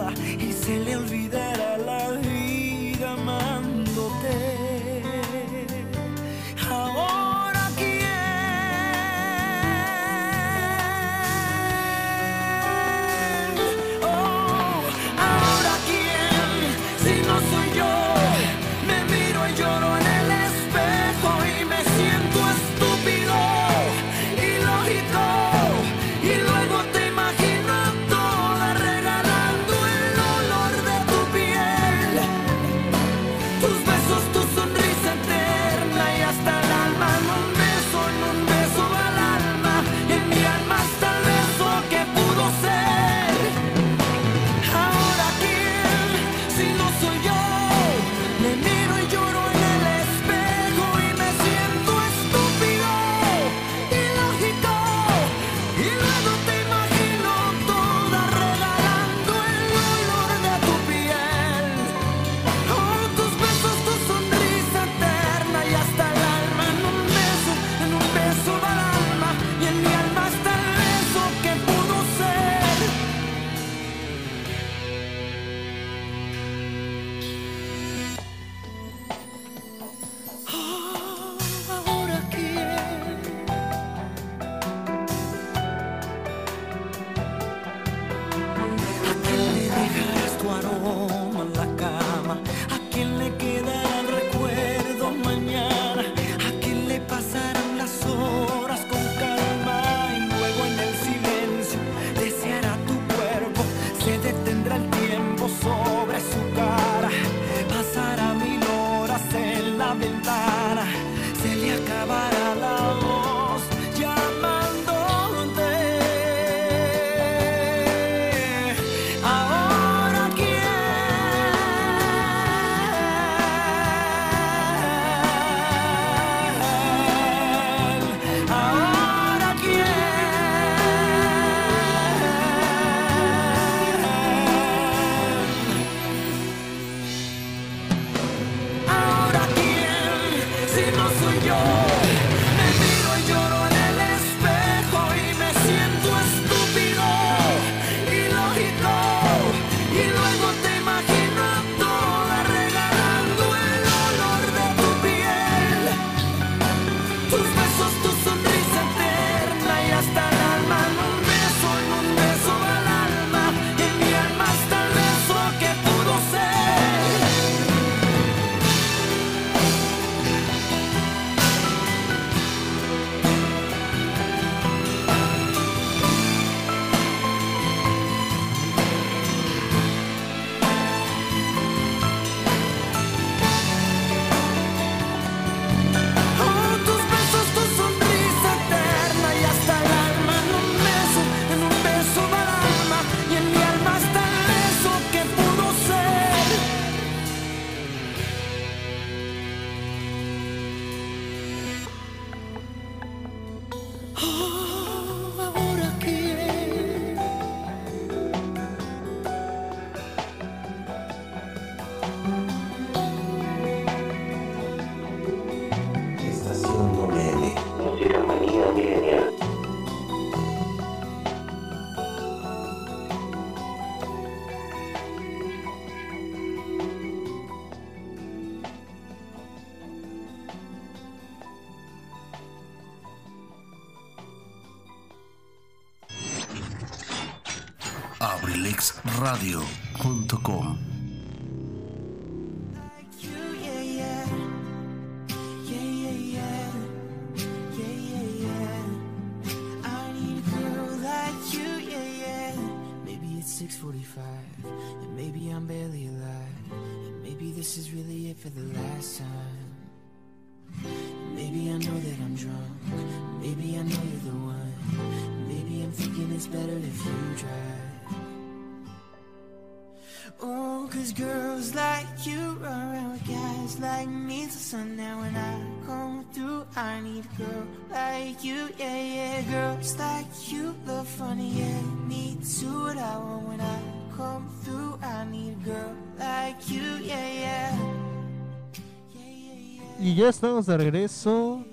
[289.97, 291.63] Y ya estamos de regreso.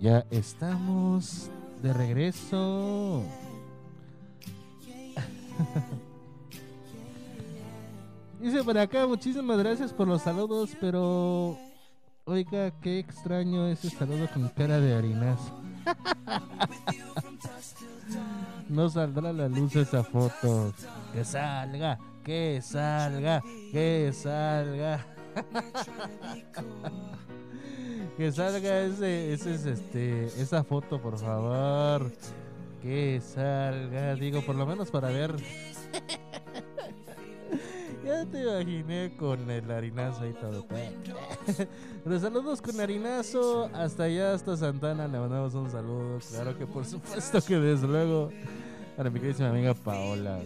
[0.00, 1.48] Ya estamos
[1.82, 3.22] de regreso.
[8.40, 11.56] Dice por acá, muchísimas gracias por los saludos, pero
[12.24, 15.52] oiga, qué extraño ese saludo con cara de harinazo.
[18.68, 20.72] No saldrá a la luz esa foto.
[21.12, 25.06] Que salga, que salga, que salga.
[28.16, 32.10] que salga ese, ese es este, esa foto, por favor.
[32.82, 35.36] Que salga, digo, por lo menos para ver.
[38.04, 40.66] Ya te imaginé con el harinazo ahí todo.
[42.04, 43.70] Los saludos con harinazo.
[43.72, 45.08] Hasta allá, hasta Santana.
[45.08, 46.18] Le mandamos un saludo.
[46.30, 48.30] Claro que por supuesto que desde luego.
[48.96, 50.40] Para mi queridísima amiga Paola.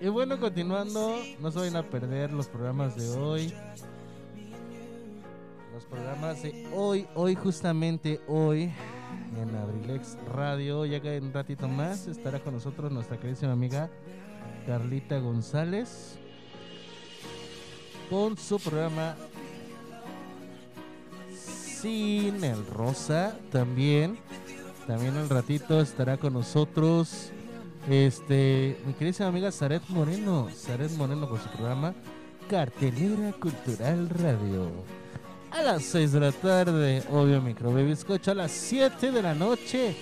[0.00, 3.54] Y bueno, continuando, no se vayan a perder los programas de hoy.
[5.72, 8.70] Los programas de hoy, hoy justamente hoy,
[9.40, 13.90] en Abrilex Radio, ya que un ratito más estará con nosotros nuestra queridísima amiga
[14.66, 16.18] Carlita González
[18.10, 19.16] con su programa
[21.80, 24.18] Sin el Rosa también.
[24.86, 27.30] También al ratito estará con nosotros
[27.88, 31.94] este, mi querida amiga Zaret Moreno, Zaret Moreno con su programa
[32.48, 34.70] Cartelera Cultural Radio.
[35.50, 39.94] A las 6 de la tarde, obvio Microbaby Bizcocho, a las 7 de la noche,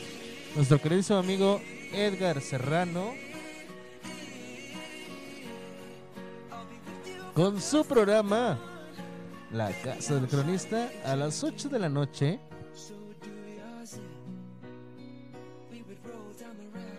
[0.56, 1.60] nuestro queridísimo amigo
[1.92, 3.12] Edgar Serrano
[7.34, 8.58] con su programa
[9.50, 12.40] La Casa del Cronista a las 8 de la noche.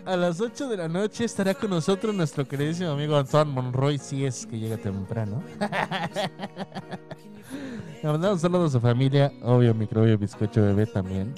[0.05, 4.26] A las 8 de la noche estará con nosotros nuestro queridísimo amigo Antoine Monroy, si
[4.26, 5.41] es que llega temprano.
[8.03, 11.34] Le mandamos saludos a su familia, obvio, microbio, bizcocho bebé también.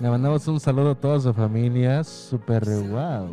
[0.00, 3.32] Le mandamos un saludo a toda su familia, super wow.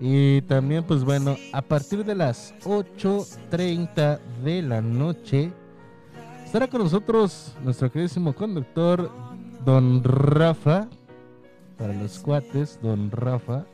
[0.00, 5.52] Y también, pues bueno, a partir de las 8.30 de la noche
[6.44, 9.10] estará con nosotros nuestro queridísimo conductor,
[9.64, 10.88] don Rafa,
[11.76, 13.64] para los cuates, don Rafa,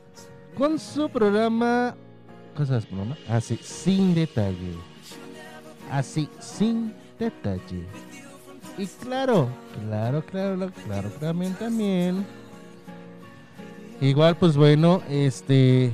[0.56, 1.94] con su programa.
[2.56, 3.16] ¿Cosas programa?
[3.28, 4.74] Así, sin detalle.
[5.90, 7.86] Así, sin detalle.
[8.78, 9.48] Y claro,
[9.86, 12.26] claro, claro, claro, también, también.
[14.00, 15.92] Igual, pues bueno, este.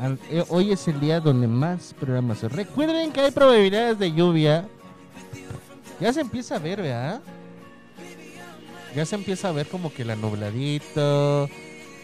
[0.00, 2.42] Eh, hoy es el día donde más programas.
[2.42, 4.68] Recuerden que hay probabilidades de lluvia.
[6.00, 7.20] Ya se empieza a ver, ¿verdad?
[8.94, 11.48] Ya se empieza a ver como que la nubladito.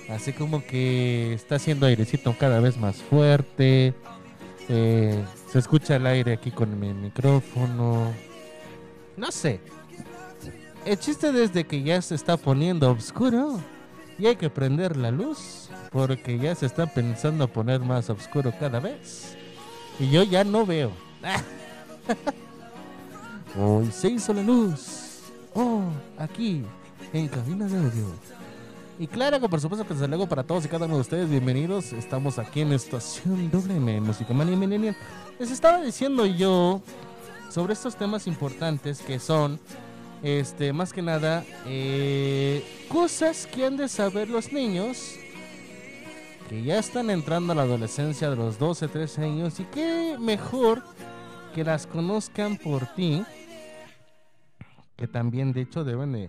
[0.08, 3.94] Así como que está haciendo airecito cada vez más fuerte.
[4.68, 8.12] Eh, se escucha el aire aquí con mi micrófono.
[9.16, 9.60] No sé.
[10.84, 13.60] El chiste desde que ya se está poniendo oscuro
[14.18, 18.80] y hay que prender la luz porque ya se está pensando poner más oscuro cada
[18.80, 19.36] vez.
[19.98, 20.92] Y yo ya no veo.
[23.58, 25.22] Hoy se hizo la luz.
[25.54, 25.82] Oh,
[26.16, 26.64] aquí,
[27.12, 28.06] en cabina de audio.
[28.98, 31.92] Y claro que por supuesto que luego para todos y cada uno de ustedes, bienvenidos.
[31.92, 34.96] Estamos aquí en Estación WM, Música Mania Millennial.
[35.38, 36.82] Les estaba diciendo yo
[37.48, 39.58] sobre estos temas importantes que son,
[40.22, 45.19] este, más que nada, eh, cosas que han de saber los niños
[46.51, 50.82] que ya están entrando a la adolescencia de los 12, 13 años y que mejor
[51.55, 53.22] que las conozcan por ti,
[54.97, 56.28] que también de hecho deben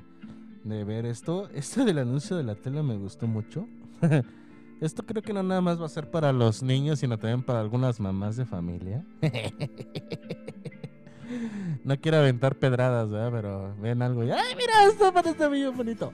[0.64, 1.50] de, ver esto.
[1.56, 3.68] Esto del anuncio de la tele me gustó mucho.
[4.80, 7.60] Esto creo que no nada más va a ser para los niños, sino también para
[7.60, 9.04] algunas mamás de familia.
[11.84, 13.32] no quiero aventar pedradas, ¿verdad?
[13.32, 16.14] Pero ven algo y, ay, mira, esto está bien bonito.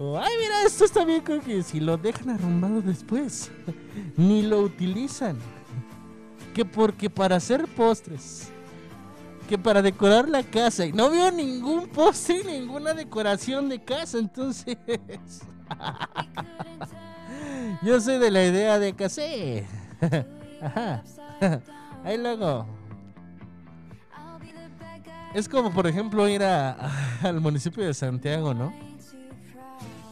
[0.00, 3.50] Ay, mira, esto está bien que si lo dejan arrumbado después,
[4.16, 5.36] ni lo utilizan.
[6.54, 8.48] Que porque para hacer postres,
[9.48, 14.76] que para decorar la casa, y no veo ningún postre, ninguna decoración de casa, entonces...
[17.82, 19.64] Yo soy de la idea de que sí.
[20.62, 21.02] Ajá.
[22.04, 22.66] Ahí luego.
[25.34, 26.90] Es como, por ejemplo, ir a,
[27.22, 28.87] al municipio de Santiago, ¿no?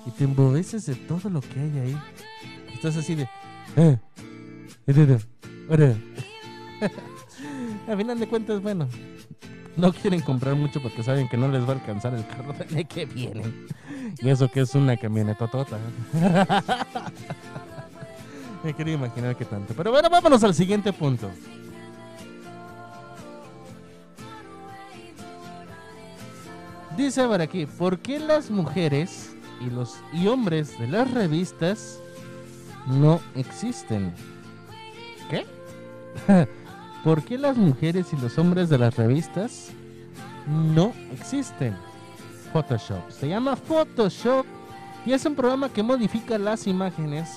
[0.07, 1.99] Y te embobeces de todo lo que hay ahí.
[2.74, 3.28] Estás así de.
[3.77, 3.99] Eh,
[7.89, 8.89] a final de cuentas, bueno,
[9.77, 12.85] no quieren comprar mucho porque saben que no les va a alcanzar el carro de
[12.85, 13.66] que vienen.
[14.19, 15.78] Y eso que es una camioneta tota.
[18.65, 19.74] Me quería imaginar que tanto.
[19.74, 21.31] Pero bueno, vámonos al siguiente punto.
[26.97, 32.01] Dice por aquí, ¿por qué las mujeres y los y hombres de las revistas
[32.87, 34.12] no existen?
[35.31, 35.47] ¿Qué?
[37.05, 39.70] ¿Por qué las mujeres y los hombres de las revistas
[40.47, 41.77] no existen?
[42.53, 43.11] Photoshop.
[43.11, 44.47] Se llama Photoshop
[45.05, 47.28] y es un programa que modifica las imágenes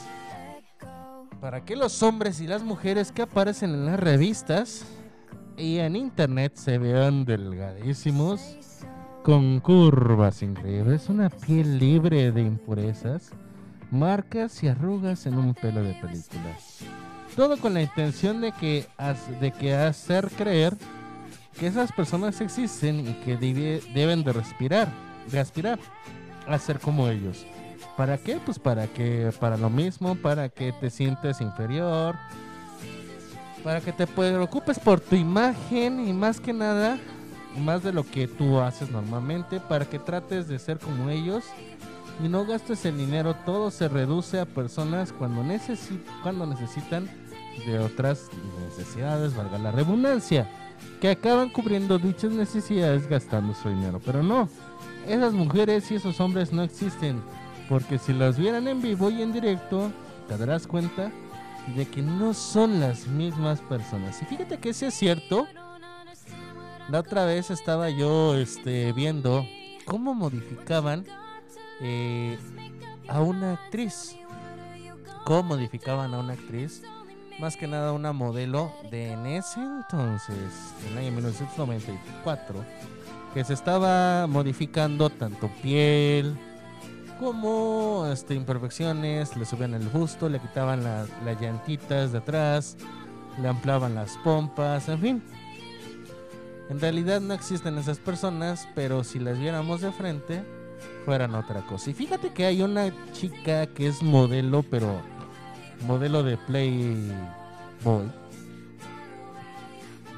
[1.39, 4.85] para que los hombres y las mujeres que aparecen en las revistas
[5.57, 8.57] y en internet se vean delgadísimos
[9.23, 13.31] con curvas increíbles, una piel libre de impurezas,
[13.91, 16.79] marcas y arrugas en un pelo de películas.
[17.35, 18.85] Todo con la intención de que,
[19.39, 20.75] de que hacer creer
[21.59, 24.91] que esas personas existen y que deben de respirar,
[25.31, 25.79] de aspirar
[26.47, 27.45] a ser como ellos.
[27.97, 28.39] ¿Para qué?
[28.43, 32.15] Pues para que, para lo mismo, para que te sientes inferior,
[33.63, 36.97] para que te preocupes por tu imagen y más que nada
[37.57, 41.43] más de lo que tú haces normalmente para que trates de ser como ellos
[42.23, 43.35] y no gastes el dinero.
[43.45, 45.43] Todo se reduce a personas cuando,
[46.23, 47.09] cuando necesitan
[47.65, 48.29] de otras
[48.67, 50.47] necesidades, valga la redundancia,
[51.01, 54.01] que acaban cubriendo dichas necesidades gastando su dinero.
[54.05, 54.49] Pero no,
[55.07, 57.21] esas mujeres y esos hombres no existen,
[57.67, 59.91] porque si las vieran en vivo y en directo,
[60.27, 61.11] te darás cuenta
[61.75, 64.21] de que no son las mismas personas.
[64.21, 65.47] Y fíjate que ese es cierto
[66.91, 69.45] la otra vez estaba yo este, viendo
[69.85, 71.05] cómo modificaban
[71.81, 72.37] eh,
[73.07, 74.15] a una actriz.
[75.23, 76.81] Cómo modificaban a una actriz.
[77.39, 82.65] Más que nada una modelo de en ese entonces, en el año 1994,
[83.33, 86.37] que se estaba modificando tanto piel
[87.19, 91.07] como este, imperfecciones, le subían el busto, le quitaban las
[91.39, 92.77] llantitas de atrás,
[93.41, 95.23] le ampliaban las pompas, en fin
[96.69, 100.43] en realidad no existen esas personas, pero si las viéramos de frente,
[101.03, 101.89] fueran otra cosa.
[101.89, 105.01] Y fíjate que hay una chica que es modelo, pero
[105.87, 108.11] modelo de Playboy.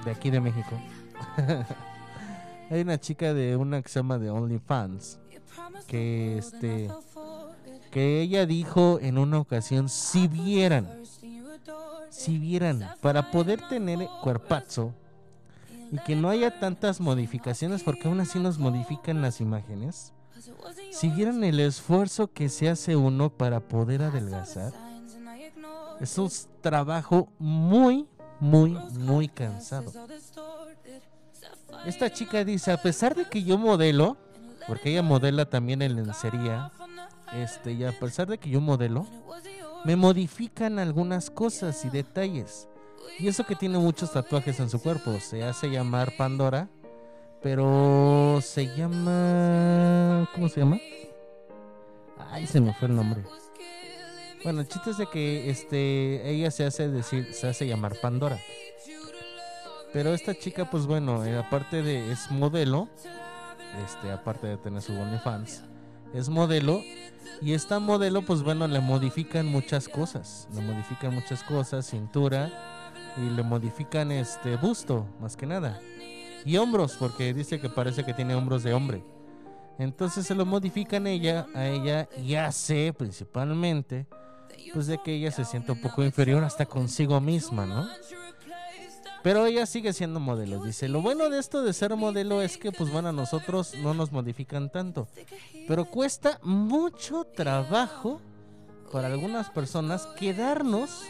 [0.03, 0.77] De aquí de México.
[2.69, 5.19] hay una chica de una que se llama de OnlyFans.
[5.87, 6.89] Que este.
[7.91, 10.89] Que ella dijo en una ocasión: si vieran.
[12.09, 12.89] Si vieran.
[12.99, 14.93] Para poder tener cuerpazo
[15.91, 20.13] y que no haya tantas modificaciones porque aún así nos modifican las imágenes.
[20.91, 24.73] Si vieran el esfuerzo que se hace uno para poder adelgazar,
[25.99, 26.29] es un
[26.61, 28.07] trabajo muy,
[28.39, 29.91] muy, muy cansado.
[31.85, 34.17] Esta chica dice, a pesar de que yo modelo,
[34.67, 36.71] porque ella modela también en lencería,
[37.33, 39.05] este, y a pesar de que yo modelo,
[39.83, 42.67] me modifican algunas cosas y detalles.
[43.19, 45.19] Y eso que tiene muchos tatuajes en su cuerpo.
[45.19, 46.69] Se hace llamar Pandora.
[47.41, 50.29] Pero se llama.
[50.33, 50.79] ¿Cómo se llama?
[52.29, 53.23] Ay, se me fue el nombre.
[54.43, 58.39] Bueno, el chiste es de que este, ella se hace decir, se hace llamar Pandora.
[59.93, 62.87] Pero esta chica, pues bueno, eh, aparte de es modelo,
[63.85, 65.63] este, aparte de tener su OnlyFans,
[66.13, 66.81] es modelo.
[67.41, 70.47] Y esta modelo, pues bueno, le modifican muchas cosas.
[70.53, 72.51] Le modifican muchas cosas, cintura,
[73.17, 75.79] y le modifican este busto, más que nada.
[76.45, 79.03] Y hombros, porque dice que parece que tiene hombros de hombre.
[79.77, 84.05] Entonces se lo modifican ella, a ella y hace principalmente
[84.73, 87.87] pues de que ella se siente un poco inferior hasta consigo misma, ¿no?
[89.23, 90.63] Pero ella sigue siendo modelo.
[90.63, 93.93] Dice, lo bueno de esto de ser modelo es que pues bueno, a nosotros no
[93.93, 95.07] nos modifican tanto.
[95.67, 98.21] Pero cuesta mucho trabajo
[98.91, 101.03] para algunas personas quedarnos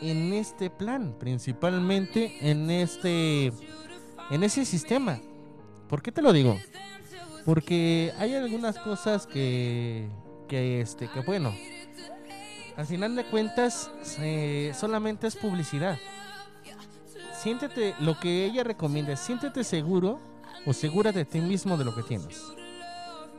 [0.00, 3.52] en este plan, principalmente en este
[4.30, 5.20] en ese sistema
[5.88, 6.58] ¿Por qué te lo digo?
[7.44, 10.08] Porque hay algunas cosas que,
[10.48, 11.54] que este, que bueno,
[12.76, 15.98] al final de cuentas eh, solamente es publicidad.
[17.32, 20.20] Siéntete, lo que ella recomienda, siéntete seguro
[20.66, 22.42] o segura de ti mismo de lo que tienes.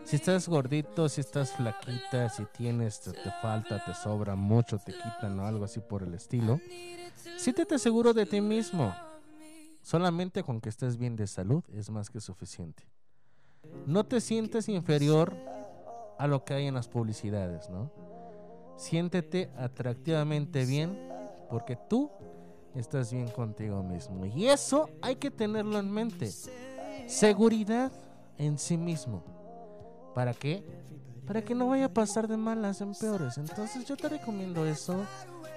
[0.09, 3.13] Si estás gordito, si estás flaquita, si tienes, te,
[3.43, 6.59] falta, te sobra mucho, te quitan o algo así por el estilo,
[7.37, 8.91] siéntete seguro de ti mismo.
[9.83, 12.89] Solamente con que estés bien de salud es más que suficiente.
[13.85, 15.37] No te sientes inferior
[16.17, 17.91] a lo que hay en las publicidades, ¿no?
[18.77, 20.97] Siéntete atractivamente bien
[21.51, 22.09] porque tú
[22.73, 24.25] estás bien contigo mismo.
[24.25, 26.31] Y eso hay que tenerlo en mente.
[27.05, 27.91] Seguridad
[28.39, 29.38] en sí mismo.
[30.13, 30.63] ¿Para qué?
[31.25, 33.37] Para que no vaya a pasar de malas en peores.
[33.37, 35.05] Entonces yo te recomiendo eso.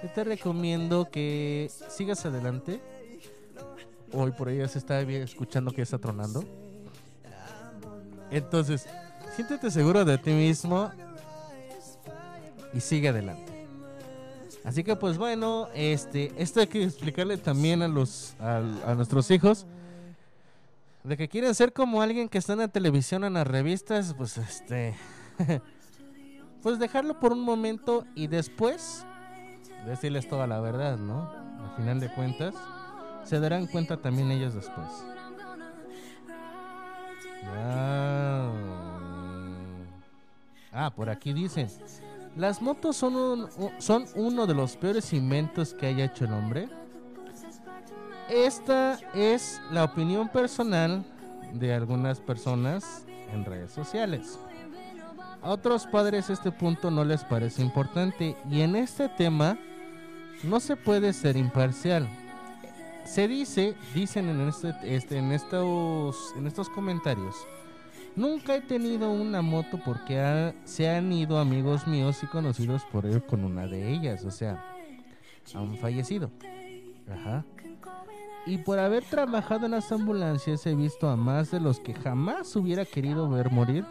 [0.03, 2.81] Yo te recomiendo que sigas adelante.
[4.11, 6.43] Hoy por ya se está escuchando que está tronando.
[8.29, 8.87] Entonces,
[9.35, 10.91] siéntete seguro de ti mismo
[12.73, 13.51] y sigue adelante.
[14.63, 19.65] Así que pues bueno, este, esto hay que explicarle también a los a nuestros hijos
[21.03, 24.37] de que quieren ser como alguien que está en la televisión, en las revistas, pues
[24.37, 24.95] este,
[26.61, 29.05] pues dejarlo por un momento y después
[29.85, 31.29] decirles toda la verdad, ¿no?
[31.63, 32.53] Al final de cuentas,
[33.25, 34.87] se darán cuenta también ellos después.
[40.71, 41.67] Ah, por aquí dicen,
[42.35, 43.49] las motos son, un-
[43.79, 46.67] son uno de los peores inventos que haya hecho el hombre.
[48.33, 51.05] Esta es la opinión personal
[51.53, 54.39] de algunas personas en redes sociales.
[55.43, 59.59] A otros padres este punto no les parece importante y en este tema
[60.41, 62.09] no se puede ser imparcial.
[63.05, 67.35] Se dice, dicen en, este, este- estos, en estos comentarios,
[68.15, 73.23] nunca he tenido una moto porque se han ido amigos míos y conocidos por él
[73.23, 74.65] con una de ellas, o sea,
[75.53, 76.31] han fallecido.
[77.07, 77.45] Ajá.
[78.45, 82.55] Y por haber trabajado en las ambulancias he visto a más de los que jamás
[82.55, 83.85] hubiera querido ver morir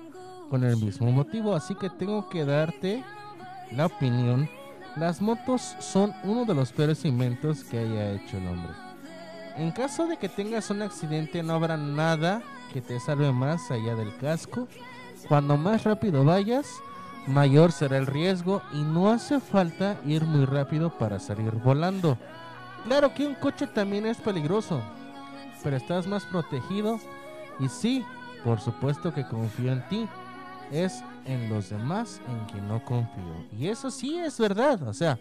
[0.51, 1.55] con el mismo motivo.
[1.55, 3.03] Así que tengo que darte
[3.71, 4.49] la opinión.
[4.97, 8.73] Las motos son uno de los peores inventos que haya hecho el hombre.
[9.57, 12.43] En caso de que tengas un accidente no habrá nada
[12.75, 14.69] que te salve más allá del casco.
[15.29, 16.67] Cuando más rápido vayas,
[17.27, 22.19] mayor será el riesgo y no hace falta ir muy rápido para salir volando.
[22.85, 24.81] Claro que un coche también es peligroso,
[25.63, 26.99] pero estás más protegido
[27.61, 28.05] y sí,
[28.45, 30.09] por supuesto que confío en ti.
[30.71, 33.47] Es en los demás en quien no confío.
[33.59, 35.19] Y eso sí es verdad, o sea,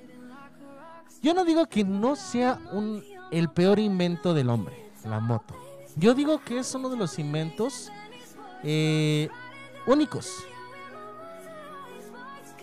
[1.21, 5.55] yo no digo que no sea un, el peor invento del hombre, la moto.
[5.97, 7.91] Yo digo que es uno de los inventos
[8.63, 9.29] eh,
[9.85, 10.31] únicos.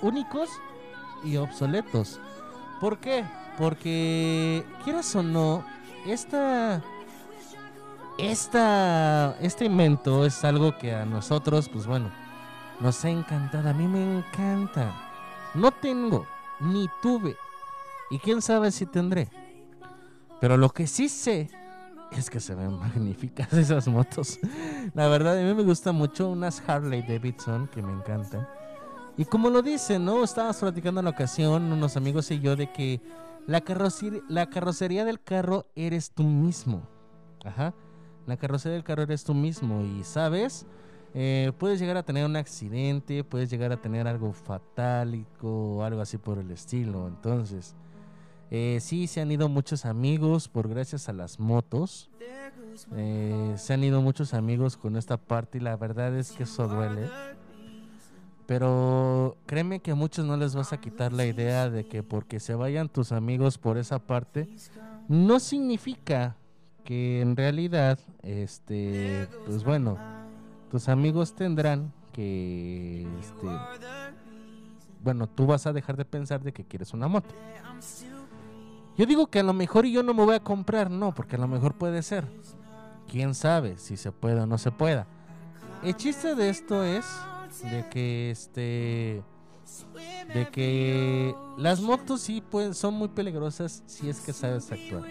[0.03, 0.49] Únicos
[1.25, 2.19] y obsoletos.
[2.81, 3.25] ¿Por qué?
[3.59, 5.65] Porque, quieras o no,
[6.07, 6.81] esta,
[8.17, 12.11] esta, este invento es algo que a nosotros, pues bueno,
[12.81, 13.69] nos ha encantado.
[13.69, 14.95] A mí me encanta.
[15.55, 16.27] No tengo,
[16.61, 17.37] ni tuve.
[18.11, 19.29] Y quién sabe si tendré.
[20.41, 21.51] Pero lo que sí sé
[22.13, 24.39] es que se ven magníficas esas motos.
[24.95, 28.47] La verdad, a mí me gusta mucho unas Harley Davidson que me encantan.
[29.19, 30.23] Y como lo dicen, ¿no?
[30.23, 33.01] Estábamos platicando en la ocasión, unos amigos y yo, de que
[33.49, 36.83] la, carrocería, del carro eres tú mismo.
[37.45, 37.75] Ajá.
[38.27, 39.83] La carrocería del carro eres tú mismo.
[39.83, 40.67] Y sabes,
[41.15, 46.19] Eh, puedes llegar a tener un accidente, puedes llegar a tener algo fatálico algo así
[46.19, 47.09] por el estilo.
[47.09, 47.75] Entonces,
[48.51, 52.11] eh, sí, se han ido muchos amigos por gracias a las motos.
[52.95, 56.69] Eh, se han ido muchos amigos con esta parte y la verdad es que eso
[56.69, 57.09] duele.
[58.49, 62.41] Pero créeme que a muchos no les vas a quitar la idea de que porque
[62.41, 64.49] se vayan tus amigos por esa parte,
[65.07, 66.35] no significa
[66.83, 69.99] que en realidad, este, pues bueno,
[70.71, 73.49] tus amigos tendrán que, este,
[75.05, 77.35] bueno, tú vas a dejar de pensar de que quieres una moto.
[78.97, 81.39] Yo digo que a lo mejor yo no me voy a comprar, no, porque a
[81.39, 82.25] lo mejor puede ser.
[83.09, 85.07] Quién sabe si se puede o no se pueda.
[85.83, 87.05] El chiste de esto es
[87.63, 89.23] de que este
[90.35, 95.05] de que las motos sí pueden, son muy peligrosas si es que sabes actuar.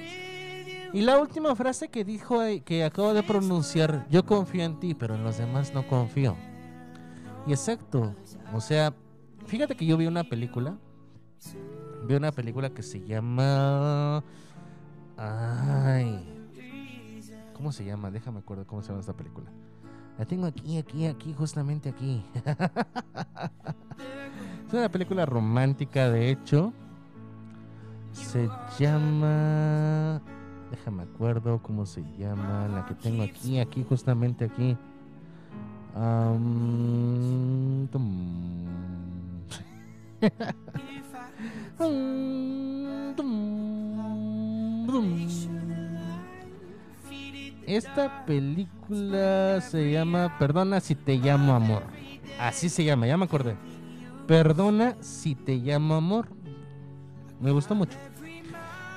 [0.93, 4.93] Y la última frase que dijo ahí, que acabo de pronunciar, yo confío en ti,
[4.93, 6.35] pero en los demás no confío.
[7.45, 8.15] Y exacto,
[8.53, 8.93] o sea,
[9.45, 10.77] fíjate que yo vi una película,
[12.07, 14.23] vi una película que se llama
[15.17, 16.49] ay,
[17.53, 18.11] ¿cómo se llama?
[18.11, 19.51] Déjame acuerdo cómo se llama esta película.
[20.17, 22.23] La tengo aquí, aquí, aquí, justamente aquí.
[24.67, 26.73] es una película romántica, de hecho.
[28.13, 28.49] Se
[28.79, 30.21] llama...
[30.71, 32.67] Déjame acuerdo cómo se llama.
[32.67, 34.75] La que tengo aquí, aquí, justamente aquí.
[35.95, 37.87] Um,
[47.67, 51.83] Esta película se llama Perdona si te llamo amor.
[52.39, 53.57] Así se llama, ya me acordé.
[54.25, 56.29] Perdona si te llamo amor.
[57.41, 57.97] Me gustó mucho.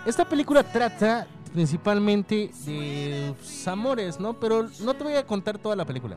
[0.06, 3.34] Esta película trata principalmente de
[3.66, 4.38] amores, ¿no?
[4.38, 6.16] Pero no te voy a contar toda la película.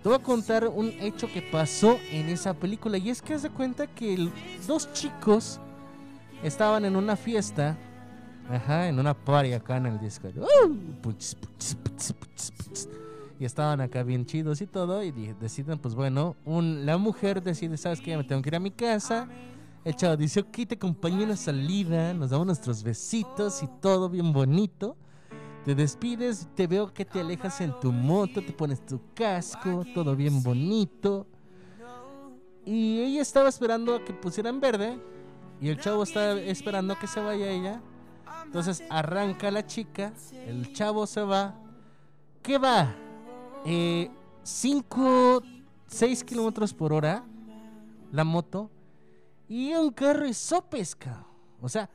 [0.00, 2.98] Te voy a contar un hecho que pasó en esa película.
[2.98, 4.30] Y es que haz de cuenta que
[4.64, 5.58] dos chicos
[6.44, 7.76] estaban en una fiesta
[8.50, 10.28] Ajá, en una party acá en el disco.
[13.38, 15.02] Y estaban acá bien chidos y todo.
[15.04, 18.16] Y deciden, pues bueno, la mujer decide, ¿sabes qué?
[18.16, 19.28] Me tengo que ir a mi casa.
[19.84, 22.12] El chavo dice, ok, te acompaño en la salida.
[22.12, 24.96] Nos damos nuestros besitos y todo bien bonito.
[25.64, 30.16] Te despides, te veo que te alejas en tu moto, te pones tu casco, todo
[30.16, 31.26] bien bonito.
[32.64, 34.98] Y ella estaba esperando a que pusieran verde.
[35.60, 37.80] Y el chavo estaba esperando a que se vaya ella.
[38.50, 41.54] Entonces arranca la chica, el chavo se va.
[42.42, 42.92] ¿Qué va?
[44.42, 47.24] 5, eh, 6 kilómetros por hora
[48.10, 48.68] la moto
[49.48, 50.32] y un carro y
[50.68, 51.24] pesca.
[51.60, 51.88] O sea,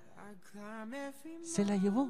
[1.44, 2.10] se la llevó.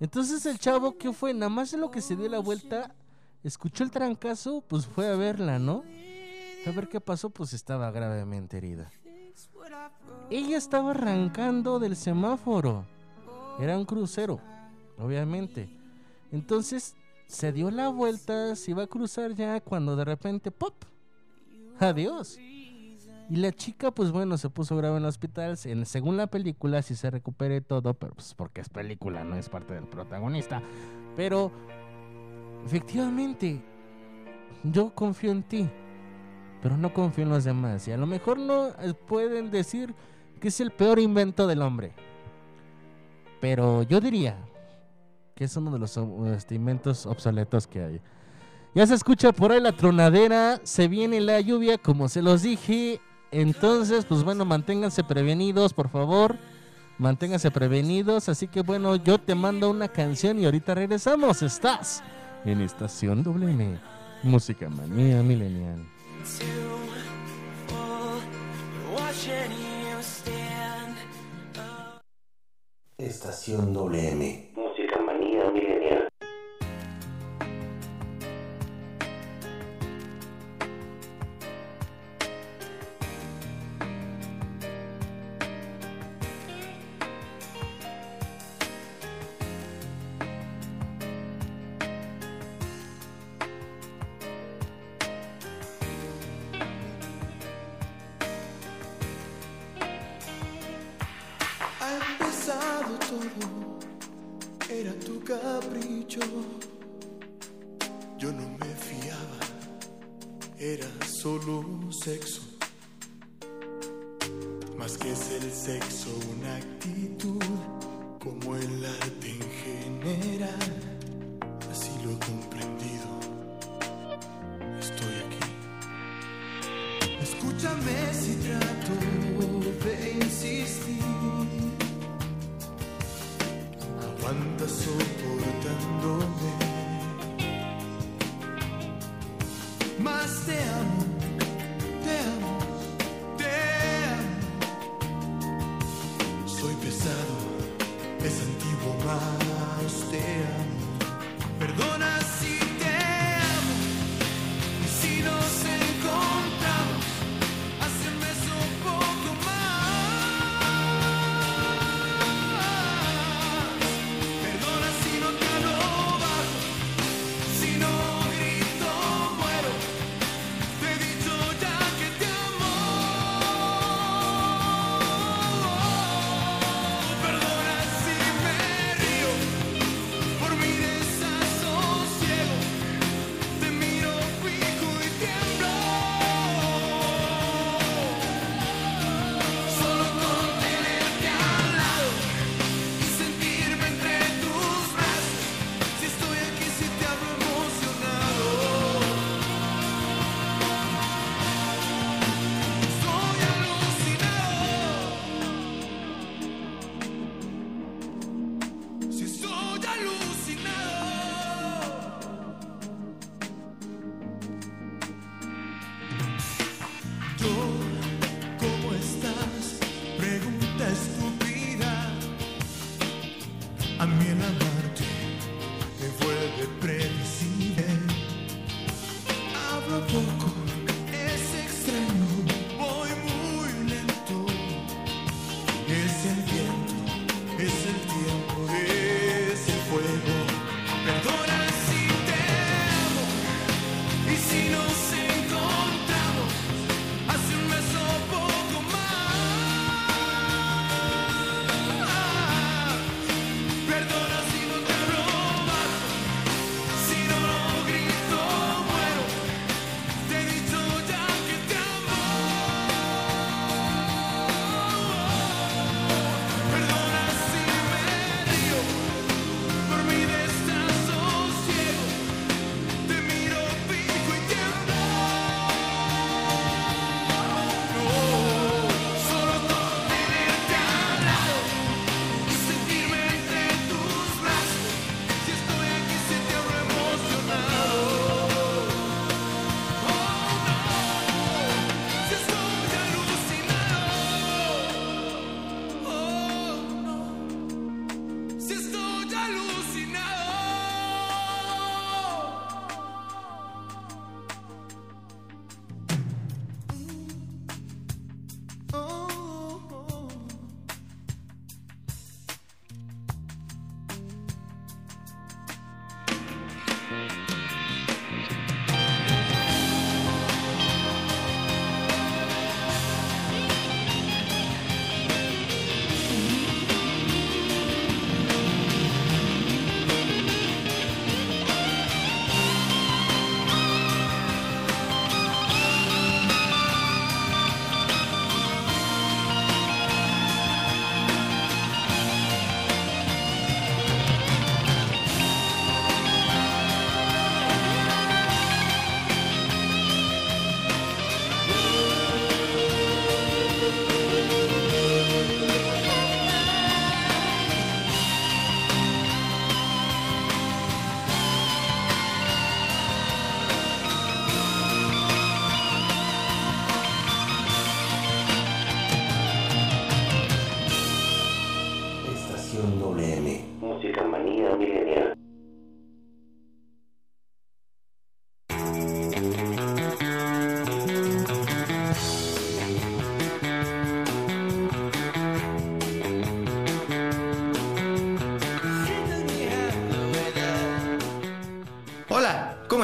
[0.00, 1.32] Entonces el chavo, ¿qué fue?
[1.32, 2.92] Nada más de lo que se dio la vuelta,
[3.44, 5.84] escuchó el trancazo, pues fue a verla, ¿no?
[6.66, 8.90] A ver qué pasó, pues estaba gravemente herida.
[10.30, 12.84] Ella estaba arrancando del semáforo.
[13.58, 14.40] Era un crucero,
[14.98, 15.68] obviamente.
[16.32, 16.96] Entonces
[17.26, 20.74] se dio la vuelta, se iba a cruzar ya cuando de repente, ¡pop!
[21.78, 22.38] Adiós.
[22.38, 25.56] Y la chica, pues bueno, se puso grave en el hospital.
[25.56, 29.74] Según la película, si se recupere todo, pero pues porque es película, no es parte
[29.74, 30.60] del protagonista.
[31.16, 31.52] Pero,
[32.66, 33.62] efectivamente,
[34.64, 35.70] yo confío en ti
[36.62, 37.86] pero no confío en los demás.
[37.88, 39.94] Y a lo mejor no eh, pueden decir
[40.40, 41.92] que es el peor invento del hombre.
[43.40, 44.36] Pero yo diría
[45.34, 45.98] que es uno de los
[46.34, 48.00] este, inventos obsoletos que hay.
[48.74, 53.00] Ya se escucha por ahí la tronadera, se viene la lluvia, como se los dije.
[53.32, 56.36] Entonces, pues bueno, manténganse prevenidos, por favor.
[56.98, 58.28] Manténganse prevenidos.
[58.28, 61.42] Así que bueno, yo te mando una canción y ahorita regresamos.
[61.42, 62.02] Estás
[62.44, 63.78] en Estación WM,
[64.22, 65.99] Música Manía Milenial.
[72.98, 74.52] Estación WM.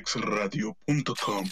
[0.00, 1.44] abrilexradio.com.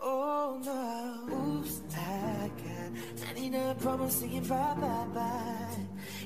[0.00, 5.76] Oh no, oops, I got 99 problems saying bye bye bye.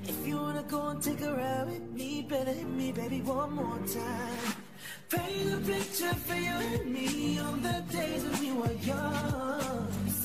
[0.04, 3.54] If you wanna go and take a ride with me, better hit me, baby, one
[3.54, 4.54] more time.
[5.08, 10.21] Paint a picture for you and me on the days when young.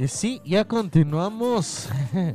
[0.00, 1.90] Y sí, ya continuamos.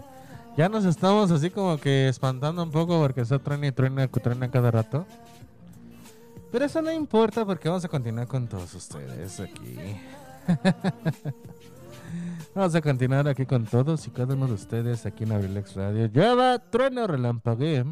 [0.58, 4.52] ya nos estamos así como que espantando un poco porque está truena y truena, truena
[4.52, 5.08] cada rato.
[6.52, 9.80] Pero eso no importa porque vamos a continuar con todos ustedes aquí.
[12.54, 16.06] vamos a continuar aquí con todos y cada uno de ustedes aquí en Abrilex Radio.
[16.06, 17.84] Lleva trueno relampague.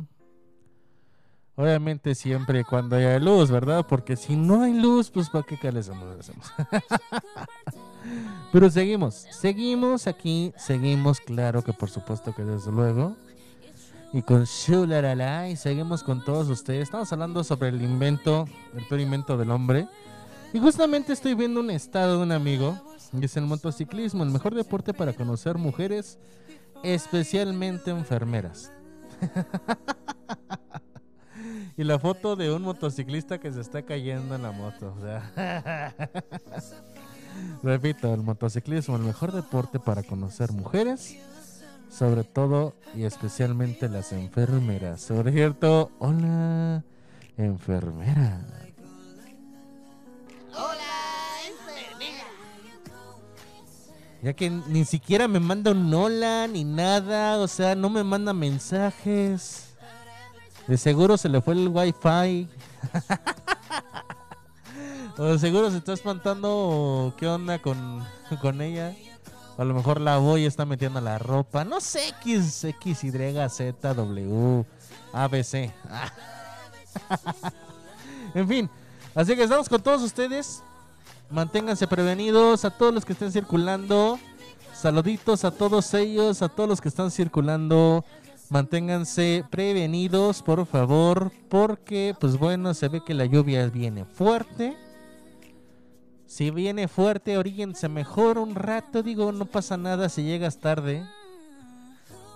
[1.55, 3.85] Obviamente siempre cuando haya luz, ¿verdad?
[3.87, 6.51] Porque si no hay luz, pues ¿para qué hacemos?
[8.51, 13.15] Pero seguimos, seguimos aquí, seguimos, claro que por supuesto que desde luego.
[14.13, 16.83] Y con Shularala, y seguimos con todos ustedes.
[16.83, 19.87] Estamos hablando sobre el invento, el peor invento del hombre.
[20.53, 22.79] Y justamente estoy viendo un estado de un amigo,
[23.19, 26.19] es el motociclismo, el mejor deporte para conocer mujeres,
[26.83, 28.71] especialmente enfermeras.
[31.77, 34.95] y la foto de un motociclista que se está cayendo en la moto.
[34.97, 35.93] O sea.
[37.63, 41.17] Repito, el motociclismo, el mejor deporte para conocer mujeres,
[41.89, 45.01] sobre todo y especialmente las enfermeras.
[45.01, 46.83] Sobre cierto, hola,
[47.37, 48.41] enfermera.
[54.21, 58.31] Ya que ni siquiera me manda un hola ni nada, o sea, no me manda
[58.31, 59.62] mensajes.
[60.67, 62.47] De seguro se le fue el wifi.
[65.17, 68.03] o de seguro se está espantando qué onda con,
[68.41, 68.95] con ella.
[69.57, 71.65] O a lo mejor la voy está metiendo la ropa.
[71.65, 73.11] No sé, X, X, Y,
[73.49, 74.65] Z, W,
[75.11, 75.73] A, B, C.
[78.33, 78.69] en fin,
[79.13, 80.63] así que estamos con todos ustedes.
[81.29, 84.19] Manténganse prevenidos a todos los que estén circulando.
[84.73, 88.03] Saluditos a todos ellos, a todos los que están circulando.
[88.53, 94.77] Manténganse prevenidos, por favor, porque pues bueno, se ve que la lluvia viene fuerte.
[96.27, 99.01] Si viene fuerte, oríguense mejor un rato.
[99.01, 101.03] Digo, no pasa nada si llegas tarde.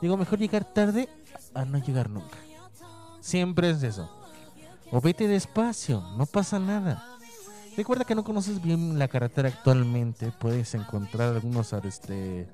[0.02, 1.08] Digo, mejor llegar tarde
[1.54, 2.40] a no llegar nunca.
[3.20, 4.10] Siempre es eso.
[4.92, 7.06] O vete despacio, no pasa nada.
[7.76, 10.32] Recuerda que no conoces bien la carretera actualmente.
[10.40, 12.48] Puedes encontrar algunos este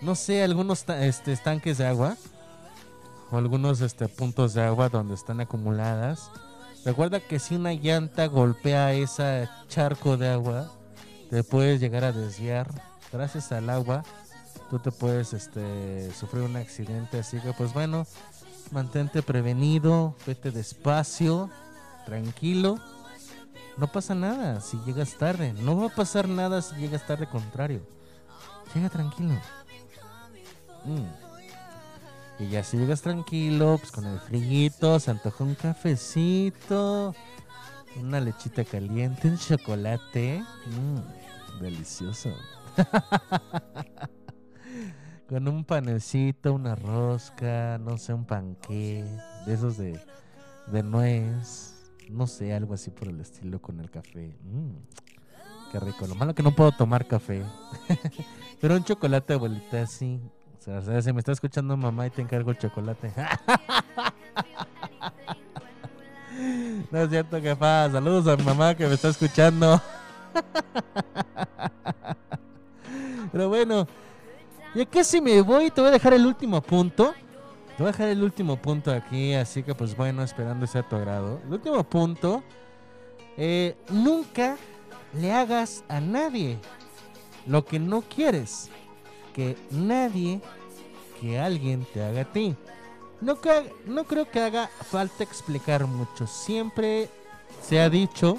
[0.00, 2.16] no sé, algunos este, estanques de agua
[3.30, 6.30] o algunos este, puntos de agua donde están acumuladas.
[6.84, 10.72] Recuerda que si una llanta golpea ese charco de agua,
[11.28, 12.70] te puedes llegar a desviar.
[13.12, 14.04] Gracias al agua,
[14.70, 17.18] tú te puedes este, sufrir un accidente.
[17.18, 18.06] Así que, pues bueno,
[18.70, 21.50] mantente prevenido, vete despacio,
[22.06, 22.78] tranquilo.
[23.76, 25.52] No pasa nada si llegas tarde.
[25.52, 27.82] No va a pasar nada si llegas tarde, contrario.
[28.74, 29.34] Llega tranquilo.
[30.84, 32.42] Mm.
[32.44, 37.14] Y ya si llegas tranquilo, pues con el friguito, se antoja un cafecito,
[38.00, 40.42] una lechita caliente, un chocolate.
[40.66, 42.30] Mm, delicioso.
[45.28, 49.04] con un panecito, una rosca, no sé, un panqué,
[49.46, 50.00] de esos de,
[50.68, 54.38] de nuez, no sé, algo así por el estilo con el café.
[54.44, 56.06] Mm, qué rico.
[56.06, 57.44] Lo malo que no puedo tomar café.
[58.60, 60.20] Pero un chocolate, abuelita, sí.
[61.02, 63.10] Si me está escuchando mamá y te encargo el chocolate.
[66.90, 67.92] no es cierto, que pasa.
[67.92, 69.80] Saludos a mi mamá que me está escuchando.
[73.32, 73.88] Pero bueno,
[74.74, 75.70] ya casi me voy.
[75.70, 77.14] Te voy a dejar el último punto.
[77.78, 79.32] Te voy a dejar el último punto aquí.
[79.32, 81.40] Así que, pues bueno, esperando sea a tu agrado.
[81.46, 82.42] El último punto:
[83.38, 84.58] eh, nunca
[85.14, 86.58] le hagas a nadie
[87.46, 88.68] lo que no quieres
[89.38, 90.40] que nadie,
[91.20, 92.56] que alguien te haga a ti.
[93.20, 96.26] No, creo que haga falta explicar mucho.
[96.26, 97.08] Siempre
[97.62, 98.38] se ha dicho,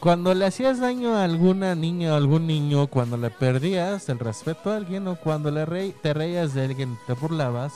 [0.00, 4.70] cuando le hacías daño a alguna niña o algún niño, cuando le perdías el respeto
[4.70, 7.74] a alguien o cuando le te reías de alguien, te burlabas,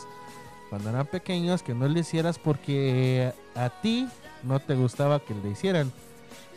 [0.70, 4.08] cuando eran pequeños, que no le hicieras porque a ti
[4.42, 5.92] no te gustaba que le hicieran.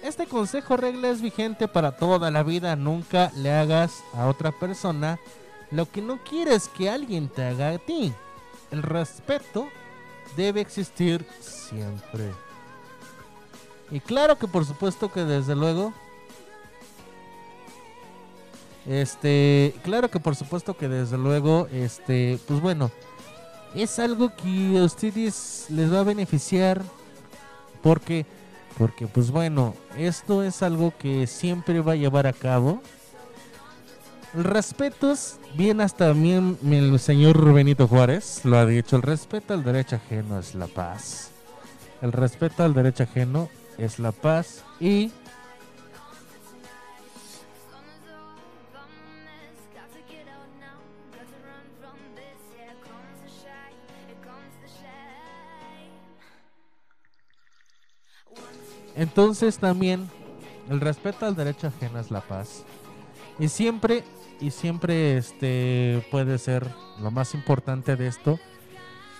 [0.04, 2.78] Este consejo regla es vigente para toda la vida.
[2.78, 5.20] Nunca le hagas a otra persona
[5.72, 8.14] lo que no quieres que alguien te haga a ti.
[8.72, 9.68] El respeto
[10.36, 12.32] debe existir siempre.
[13.92, 15.94] Y claro que por supuesto que desde luego
[18.88, 22.90] este, claro que por supuesto que desde luego este, pues bueno,
[23.76, 26.82] es algo que a ustedes les va a beneficiar
[27.84, 28.26] porque
[28.78, 32.82] porque pues bueno, esto es algo que siempre va a llevar a cabo.
[34.36, 39.56] El respeto es bien hasta también el señor Benito Juárez lo ha dicho, el respeto
[39.56, 41.32] al derecho ajeno es la paz.
[42.02, 45.12] El respeto al derecho ajeno es la paz y
[58.96, 60.10] Entonces también
[60.70, 62.66] el respeto al derecho ajeno es la paz.
[63.40, 64.04] Y siempre,
[64.40, 66.68] y siempre este puede ser
[67.02, 68.40] lo más importante de esto.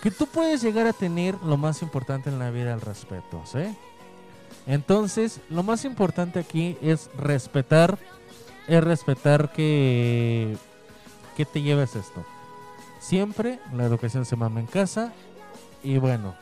[0.02, 3.76] Que tú puedes llegar a tener lo más importante en la vida, el respeto, ¿sí?
[4.66, 7.98] Entonces, lo más importante aquí es respetar,
[8.68, 10.56] es respetar que,
[11.36, 12.26] que te lleves esto.
[13.00, 15.12] Siempre la educación se mama en casa
[15.84, 16.36] y bueno,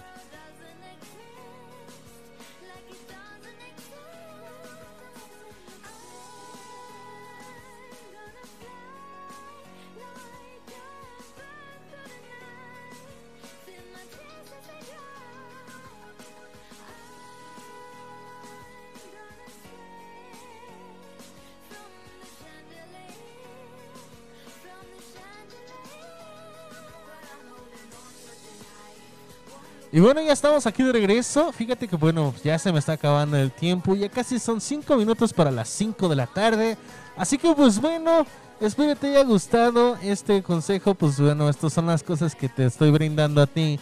[29.98, 31.52] Y bueno, ya estamos aquí de regreso.
[31.52, 33.96] Fíjate que bueno, ya se me está acabando el tiempo.
[33.96, 36.78] Ya casi son 5 minutos para las 5 de la tarde.
[37.16, 38.24] Así que pues bueno,
[38.62, 40.94] espero te haya gustado este consejo.
[40.94, 43.80] Pues bueno, estas son las cosas que te estoy brindando a ti.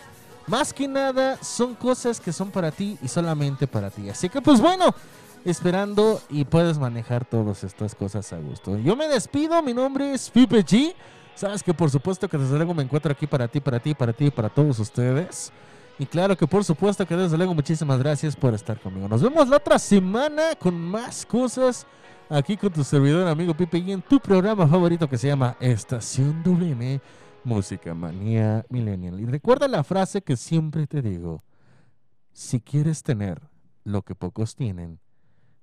[0.48, 4.10] Más que nada, son cosas que son para ti y solamente para ti.
[4.10, 4.96] Así que pues bueno,
[5.44, 8.78] esperando y puedes manejar todas estas cosas a gusto.
[8.78, 10.96] Yo me despido, mi nombre es Pipe G.
[11.36, 14.14] Sabes que por supuesto que desde luego me encuentro aquí para ti, para ti, para
[14.14, 15.52] ti para todos ustedes.
[15.98, 19.08] Y claro que por supuesto que desde luego muchísimas gracias por estar conmigo.
[19.08, 21.88] Nos vemos la otra semana con más cosas
[22.30, 26.44] aquí con tu servidor amigo Pipe y en tu programa favorito que se llama Estación
[26.44, 27.00] WM
[27.46, 29.20] Música Manía Millennial.
[29.22, 31.44] Y recuerda la frase que siempre te digo.
[32.34, 33.42] Si quieres tener
[33.86, 35.00] lo que pocos tienen,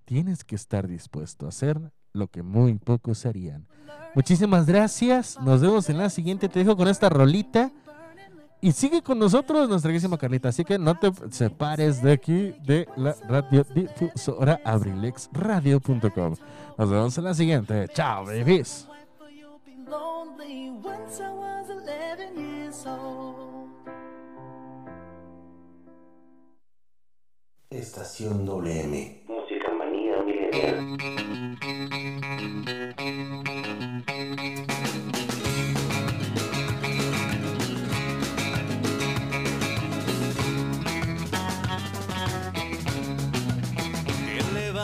[0.06, 1.78] tienes que estar dispuesto a hacer
[2.14, 3.66] lo que muy pocos harían.
[4.14, 5.38] Muchísimas gracias.
[5.40, 6.48] Nos vemos en la siguiente.
[6.48, 7.72] Te dejo con esta rolita.
[8.64, 10.51] Y sigue con nosotros nuestra querísima Carlita.
[10.51, 16.36] Así que no te separes de aquí de la radiodifusora abrilexradio.com.
[16.78, 17.89] Nos vemos en la siguiente.
[17.93, 18.86] Chao, babies.
[19.89, 23.68] lonely once I was 11 years old.
[27.68, 29.24] Estación WM.
[29.26, 30.98] Música manía milenial.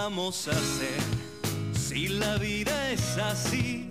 [0.08, 1.00] Hacer
[1.74, 3.86] si la vida es así?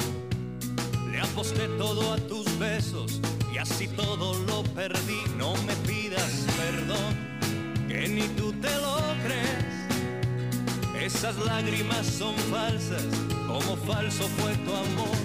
[1.12, 3.22] Le aposté todo a tus besos
[3.54, 5.22] y así todo lo perdí.
[5.38, 11.06] No me pidas perdón, que ni tú te lo crees.
[11.06, 13.06] Esas lágrimas son falsas,
[13.46, 15.18] como falso fue tu amor.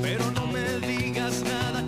[0.00, 1.81] Pero no me digas nada,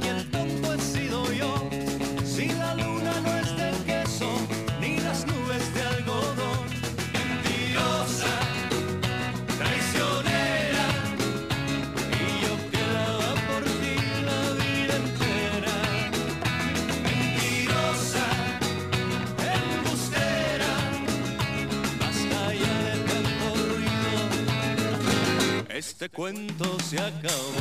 [26.04, 27.54] Este cuento se acabó.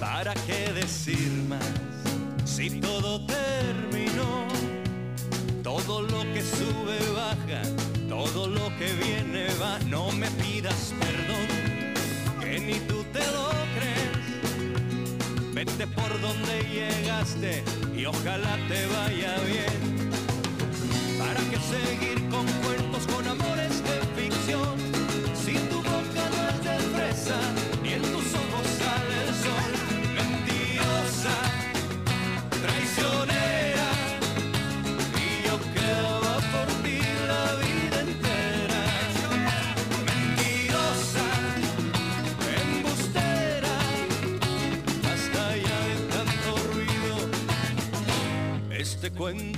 [0.00, 1.62] ¿Para qué decir más
[2.44, 4.48] si todo terminó?
[5.62, 6.98] Todo lo que sube
[8.76, 15.54] que viene va, no me pidas perdón, que ni tú te lo crees.
[15.54, 17.69] Vete por donde llegaste
[18.10, 19.69] ojalá te vaya bien.
[49.28, 49.49] Este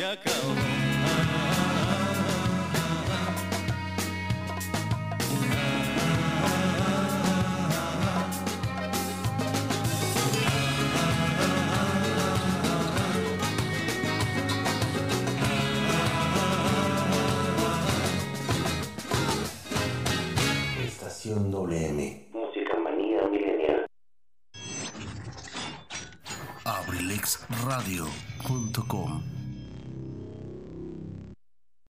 [0.00, 0.59] cuento